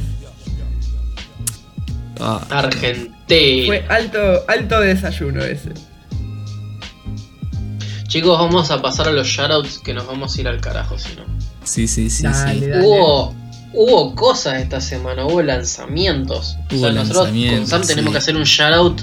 [2.25, 3.65] Ah, Argentina.
[3.65, 5.71] Fue alto, alto desayuno ese.
[8.07, 11.15] Chicos, vamos a pasar a los shoutouts que nos vamos a ir al carajo, si
[11.15, 11.23] no.
[11.63, 12.67] sí, sí, sí, Dale, sí.
[12.67, 12.85] dale.
[12.85, 13.35] Hubo,
[13.73, 16.55] hubo cosas esta semana, hubo lanzamientos.
[16.67, 19.01] o sea, Hubo nosotros con Sam tenemos que hacer un shoutout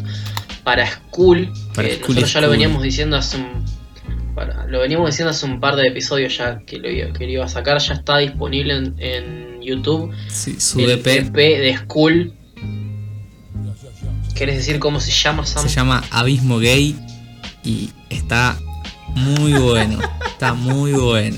[0.62, 1.52] para School.
[1.74, 3.64] Para que School nosotros ya lo veníamos diciendo hace un.
[4.34, 7.30] para- lo veníamos diciendo hace un par de episodios ya que lo, iba- que lo
[7.32, 7.78] iba a sacar.
[7.80, 10.12] Ya está disponible en, en YouTube.
[10.28, 12.34] Sí, su el EP EP de School.
[14.41, 15.68] ¿Querés decir cómo se llama, Sam?
[15.68, 16.97] se llama Abismo Gay
[17.62, 18.57] y está
[19.14, 19.99] muy bueno.
[20.26, 21.36] Está muy bueno.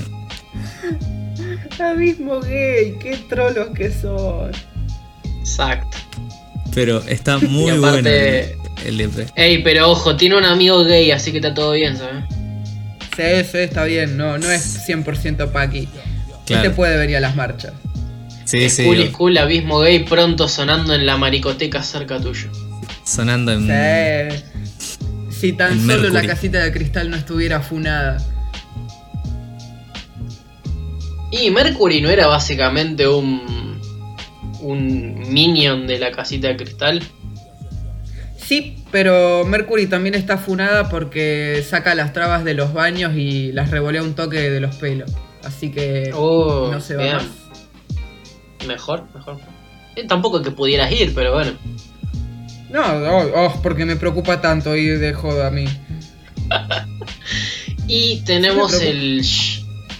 [1.79, 4.51] Abismo gay, qué trolos que son.
[5.41, 5.97] Exacto.
[6.73, 8.53] Pero está muy Y bueno aparte-
[8.85, 9.29] el, el E EP.
[9.35, 12.23] Ey, pero ojo, tiene un amigo gay, así que está todo bien, ¿sabes?
[13.17, 15.89] Sí, sí, está bien, no, no es 100% Paqui.
[16.45, 16.63] Claro.
[16.63, 17.73] Este puede venir a las marchas.
[18.45, 18.83] Sí, sí.
[18.83, 22.49] School, School, Abismo Gay, pronto sonando en la maricoteca cerca tuyo.
[23.03, 24.31] Sonando en.
[24.31, 24.43] Sí.
[25.29, 28.17] Si tan en solo la casita de cristal no estuviera funada.
[31.31, 33.79] Y Mercury no era básicamente un.
[34.61, 37.01] un minion de la casita de cristal.
[38.37, 43.71] Sí, pero Mercury también está funada porque saca las trabas de los baños y las
[43.71, 45.11] revolea un toque de los pelos.
[45.43, 47.15] Así que Oh, no se va bien.
[47.15, 47.25] más.
[48.67, 49.39] Mejor, mejor.
[49.95, 51.51] Eh, tampoco que pudieras ir, pero bueno.
[52.73, 55.65] No, oh, oh, porque me preocupa tanto ir de joda a mí.
[57.87, 59.23] Y tenemos el.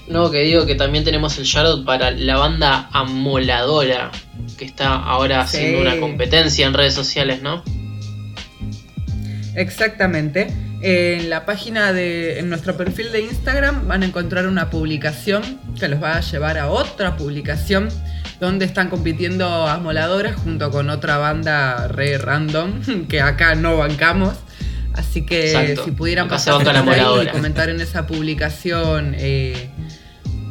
[0.07, 4.11] No, que digo que también tenemos el shoutout para la banda Amoladora,
[4.57, 5.57] que está ahora Sí.
[5.57, 7.63] haciendo una competencia en redes sociales, ¿no?
[9.55, 10.47] Exactamente.
[10.85, 12.39] En la página de.
[12.39, 15.41] En nuestro perfil de Instagram van a encontrar una publicación
[15.79, 17.87] que los va a llevar a otra publicación
[18.41, 24.33] donde están compitiendo Amoladoras junto con otra banda re random que acá no bancamos.
[24.93, 25.85] Así que Exacto.
[25.85, 29.69] si pudieran pasar y comentar en esa publicación eh,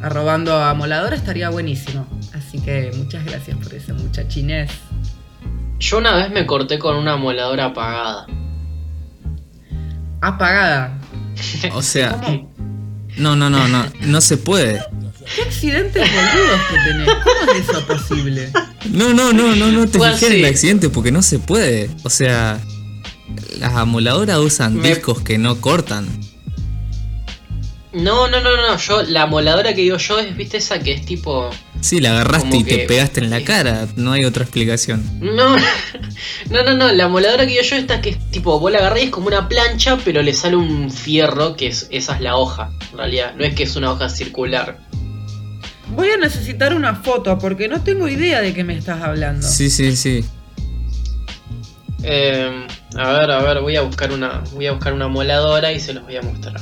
[0.01, 2.07] arrobando a Amoladora estaría buenísimo.
[2.33, 4.71] Así que muchas gracias por eso, muchachines.
[5.77, 8.25] Yo una vez me corté con una amoladora apagada.
[10.23, 10.97] Apagada.
[11.73, 12.19] O sea,
[13.17, 14.81] no, no, no, no, no se puede.
[15.35, 17.07] ¿Qué accidentes boludos que tenés?
[17.23, 18.51] ¿Cómo es eso posible?
[18.89, 20.39] No, no, no, no, no te fijes en sí.
[20.39, 21.89] el accidente porque no se puede.
[22.03, 22.59] O sea,
[23.59, 26.07] las amoladoras usan Me- discos que no cortan.
[27.91, 28.77] No, no, no, no.
[28.77, 31.49] Yo, la amoladora que digo yo es, viste, esa que es tipo.
[31.83, 33.87] Sí, la agarraste Como y te pegaste en la cara.
[33.97, 35.03] No hay otra explicación.
[35.19, 35.57] No,
[36.49, 36.91] no, no, no.
[36.93, 39.27] La amoladora que digo yo, esta que es tipo, vos la agarrás y es como
[39.27, 42.71] una plancha, pero le sale un fierro, que es, esa es la hoja.
[42.93, 44.79] En realidad, no es que es una hoja circular.
[45.89, 49.45] Voy a necesitar una foto porque no tengo idea de qué me estás hablando.
[49.45, 50.23] Sí, sí, sí.
[52.01, 52.65] Eh,
[52.95, 55.93] a ver, a ver, voy a buscar una, voy a buscar una amoladora y se
[55.93, 56.61] los voy a mostrar.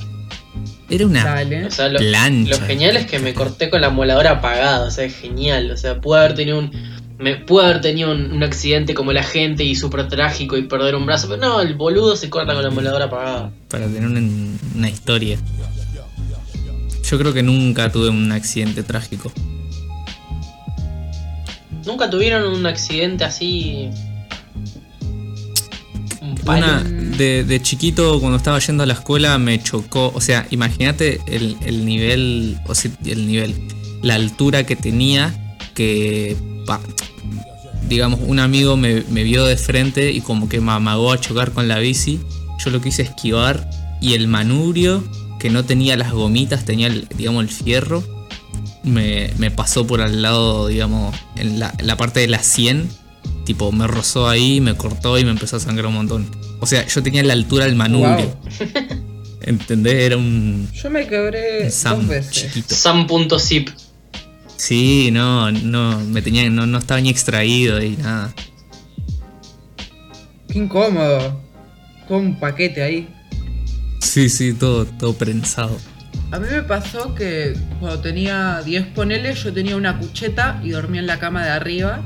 [0.92, 1.66] Era una Dale.
[1.66, 2.52] O sea, lo, plancha.
[2.52, 5.72] lo genial es que me corté con la amoladora apagada, o sea, es genial.
[5.72, 6.72] O sea, pude haber tenido un.
[7.18, 10.96] Me pude haber tenido un, un accidente como la gente y súper trágico y perder
[10.96, 13.52] un brazo, pero no, el boludo se corta con la amoladora apagada.
[13.70, 14.20] Para tener una,
[14.76, 15.38] una historia.
[17.10, 19.32] Yo creo que nunca tuve un accidente trágico.
[21.86, 23.90] ¿Nunca tuvieron un accidente así?
[26.22, 26.36] Un.
[26.46, 26.84] Una,
[27.22, 30.12] de, chiquito, cuando estaba yendo a la escuela, me chocó.
[30.14, 32.60] O sea, imagínate el, el nivel.
[32.68, 33.56] O sea, el nivel.
[34.02, 35.58] La altura que tenía.
[35.74, 36.36] Que.
[37.88, 41.52] digamos, un amigo me, me vio de frente y como que me amagó a chocar
[41.52, 42.20] con la bici.
[42.64, 43.70] Yo lo quise esquivar.
[44.02, 45.04] Y el manubrio,
[45.40, 48.04] que no tenía las gomitas, tenía, el, digamos, el fierro.
[48.84, 53.01] Me, me pasó por al lado, digamos, en la, en la parte de la 100
[53.46, 56.30] Tipo, me rozó ahí, me cortó y me empezó a sangrar un montón.
[56.60, 58.36] O sea, yo tenía la altura del manubrio.
[59.42, 59.96] ¿Entendés?
[59.96, 62.64] Era un, Yo me quebré un Sam dos veces.
[62.68, 63.70] Sam.zip.
[64.56, 68.32] Sí, no, no, me tenía, no, no estaba ni extraído y nada.
[70.48, 71.42] Qué incómodo.
[72.08, 73.10] Todo un paquete ahí.
[74.02, 75.78] Sí, sí, todo, todo prensado.
[76.32, 81.02] A mí me pasó que cuando tenía 10 poneles, yo tenía una cucheta y dormía
[81.02, 82.04] en la cama de arriba.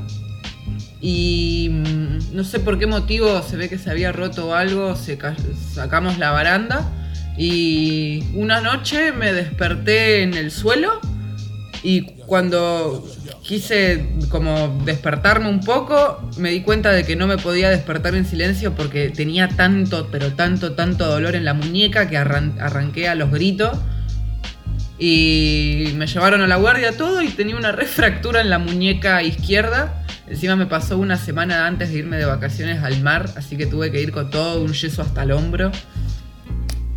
[1.00, 5.18] Y mm, no sé por qué motivo se ve que se había roto algo, se
[5.18, 5.36] ca-
[5.74, 6.90] sacamos la baranda
[7.38, 10.98] y una noche me desperté en el suelo
[11.82, 13.06] y cuando
[13.42, 18.24] quise como despertarme un poco, me di cuenta de que no me podía despertar en
[18.24, 23.14] silencio porque tenía tanto, pero tanto, tanto dolor en la muñeca que arran- arranqué a
[23.14, 23.78] los gritos.
[24.98, 30.02] Y me llevaron a la guardia todo y tenía una refractura en la muñeca izquierda.
[30.28, 33.92] Encima me pasó una semana antes de irme de vacaciones al mar, así que tuve
[33.92, 35.70] que ir con todo un yeso hasta el hombro.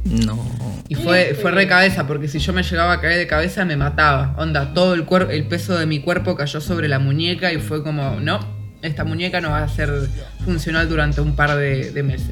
[0.05, 0.43] No.
[0.87, 3.77] Y fue, fue re cabeza, porque si yo me llegaba a caer de cabeza me
[3.77, 4.33] mataba.
[4.37, 7.83] Onda, todo el, cuer- el peso de mi cuerpo cayó sobre la muñeca y fue
[7.83, 8.39] como, no,
[8.81, 9.91] esta muñeca no va a ser
[10.43, 12.31] funcional durante un par de, de meses.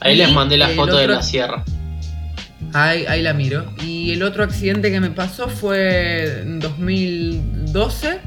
[0.00, 1.64] Ahí Y les mandé la foto de la sierra.
[2.74, 3.72] Ahí, ahí la miro.
[3.82, 8.20] Y el otro accidente que me pasó fue en 2012.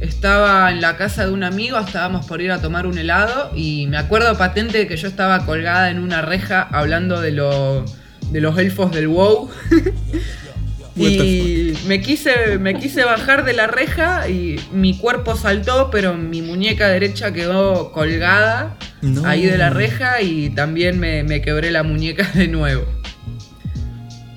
[0.00, 3.86] Estaba en la casa de un amigo, estábamos por ir a tomar un helado y
[3.88, 7.84] me acuerdo patente de que yo estaba colgada en una reja hablando de, lo-
[8.30, 9.50] de los elfos del WoW.
[10.96, 16.42] y me quise, me quise bajar de la reja y mi cuerpo saltó, pero mi
[16.42, 19.24] muñeca derecha quedó colgada No.
[19.26, 22.84] ahí de la reja y también me, me quebré la muñeca de nuevo.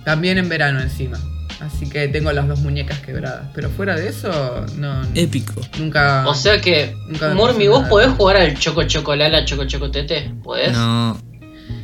[0.05, 1.19] También en verano encima.
[1.61, 3.47] Así que tengo las dos muñecas quebradas.
[3.53, 5.01] Pero fuera de eso, no.
[5.13, 5.61] Épico.
[5.79, 6.27] Nunca.
[6.27, 7.89] O sea que, Nunca me Mormi, ¿vos nada.
[7.89, 10.31] podés jugar al Choco Chocolala, Choco Choco Tete?
[10.43, 10.73] ¿Podés?
[10.73, 11.17] No,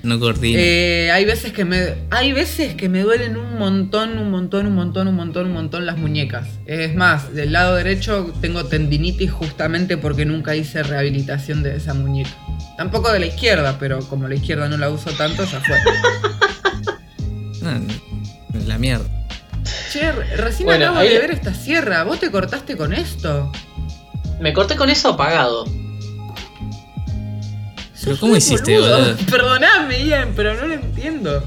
[0.03, 0.59] no coordina.
[0.59, 1.95] Eh, hay veces que me.
[2.09, 5.85] Hay veces que me duelen un montón, un montón, un montón, un montón, un montón
[5.85, 6.47] las muñecas.
[6.65, 12.31] Es más, del lado derecho tengo tendinitis justamente porque nunca hice rehabilitación de esa muñeca.
[12.77, 15.77] Tampoco de la izquierda, pero como la izquierda no la uso tanto, ya fue.
[17.65, 17.81] Ah,
[18.65, 19.16] la mierda.
[19.91, 22.03] Che, recién Bueno, acabo ahí de ver esta sierra.
[22.03, 23.51] ¿Vos te cortaste con esto?
[24.39, 25.65] Me corté con eso apagado.
[28.03, 29.15] Pero ¿cómo hiciste, boludo.
[29.29, 31.43] Perdoname, Ian, pero no lo entiendo.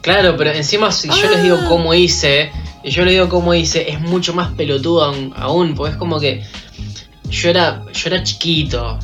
[0.00, 1.42] Claro, pero encima si yo les Ah.
[1.42, 2.50] digo cómo hice,
[2.82, 6.18] y yo les digo cómo hice, es mucho más pelotudo aún, aún, porque es como
[6.20, 6.44] que
[7.30, 8.98] yo era, yo era chiquito,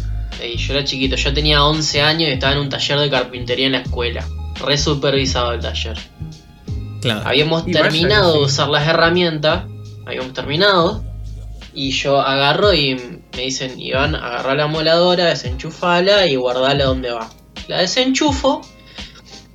[0.44, 3.66] y yo era chiquito, yo tenía 11 años y estaba en un taller de carpintería
[3.66, 4.26] en la escuela,
[4.64, 5.96] re supervisado el taller.
[7.00, 7.22] Claro.
[7.24, 8.44] Habíamos Y terminado de sí.
[8.44, 9.64] usar las herramientas,
[10.06, 11.04] habíamos terminado,
[11.74, 17.30] y yo agarro y me dicen, Iván, agarra la moladora, desenchufala y guardala donde va.
[17.68, 18.60] La desenchufo,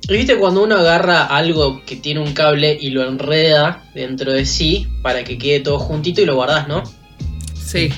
[0.08, 4.46] y viste cuando uno agarra algo que tiene un cable y lo enreda dentro de
[4.46, 6.84] sí para que quede todo juntito y lo guardás, ¿no?
[7.54, 7.90] Sí.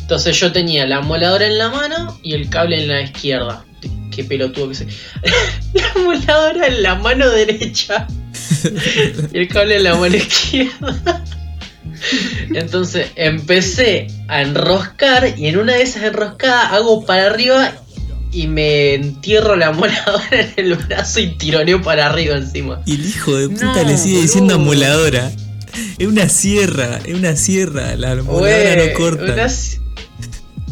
[0.00, 3.64] Entonces yo tenía la moladora en la mano y el cable en la izquierda.
[4.10, 4.86] Qué pelotudo que soy.
[5.74, 8.06] la moladora en la mano derecha
[9.32, 11.24] y el cable en la mano izquierda.
[12.54, 17.72] Entonces empecé a enroscar y en una de esas enroscadas hago para arriba
[18.32, 22.82] y me entierro la moladora en el brazo y tironeo para arriba encima.
[22.86, 24.72] Y el hijo de puta No, le sigue diciendo boludo.
[24.72, 25.32] amoladora.
[25.98, 27.96] Es una sierra, es una sierra.
[27.96, 29.48] La amoladora Güey, no corta.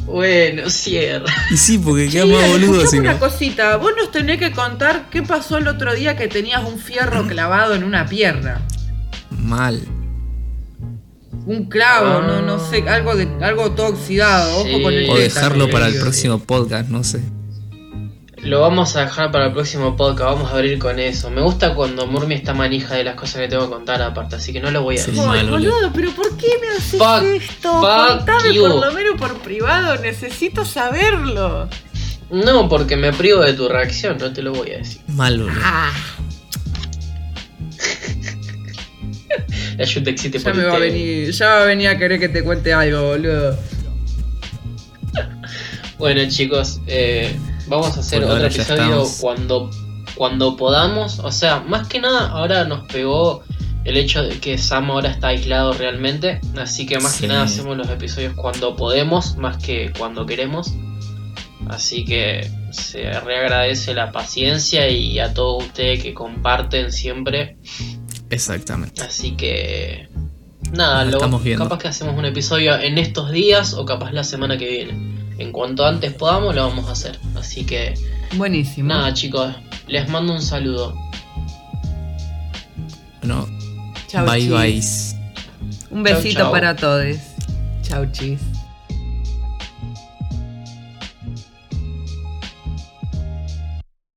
[0.07, 1.33] Bueno, cierra.
[1.51, 3.77] Y sí, porque queda más boludo una cosita.
[3.77, 7.75] Vos nos tenés que contar qué pasó el otro día que tenías un fierro clavado
[7.75, 8.61] en una pierna.
[9.31, 9.81] Mal.
[11.47, 12.25] Un clavo, Ah.
[12.27, 14.59] no, no sé, algo de algo todo oxidado.
[14.61, 14.83] Ojo Sí.
[14.83, 17.21] con el O dejarlo para el próximo podcast, no sé.
[18.45, 21.31] Lo vamos a dejar para el próximo podcast, vamos a abrir con eso.
[21.31, 24.53] Me gusta cuando Murmi está manija de las cosas que tengo que contar aparte, así
[24.53, 25.13] que no lo voy a Sí.
[25.13, 25.23] decir.
[25.23, 25.73] Ay, Mal, boludo.
[25.73, 27.73] boludo, pero ¿por qué me haces Fuck- esto?
[27.81, 28.61] fuck Contame you.
[28.69, 31.69] por lo menos por privado, necesito saberlo.
[32.31, 35.01] No, porque me privo de tu reacción, no te lo voy a decir.
[35.09, 35.59] Mal, boludo.
[35.63, 35.93] Ah,
[40.39, 42.75] ya por me va a venir, ya va a venir a querer que te cuente
[42.75, 43.59] algo, boludo.
[45.99, 47.35] Bueno chicos, eh,
[47.67, 49.19] vamos a hacer otro episodio estamos.
[49.21, 49.71] cuando,
[50.15, 51.19] cuando podamos.
[51.21, 53.43] O sea, más que nada ahora nos pegó
[53.85, 56.41] el hecho de que Sam ahora está aislado realmente.
[56.57, 57.23] Así que más Sí.
[57.23, 60.73] que nada hacemos los episodios cuando podemos, más que cuando queremos.
[61.69, 67.57] Así que se reagradece la paciencia y a todos ustedes que comparten siempre.
[68.31, 69.03] Exactamente.
[69.03, 70.09] Así que
[70.73, 71.65] nada, Nos lo, estamos viendo.
[71.65, 75.14] capaz que hacemos un episodio en estos días o capaz la semana que viene.
[75.39, 77.19] En cuanto antes podamos lo vamos a hacer.
[77.35, 77.95] Así que
[78.37, 78.89] Buenísimo.
[78.89, 79.55] nada chicos,
[79.89, 80.95] les mando un saludo.
[83.21, 83.49] Bueno,
[84.09, 84.41] Chau, bye
[84.73, 85.17] chis.
[85.17, 85.97] bye.
[85.97, 86.53] Un besito Chau, chau.
[86.53, 87.17] para todos.
[87.83, 88.39] Chau, chis.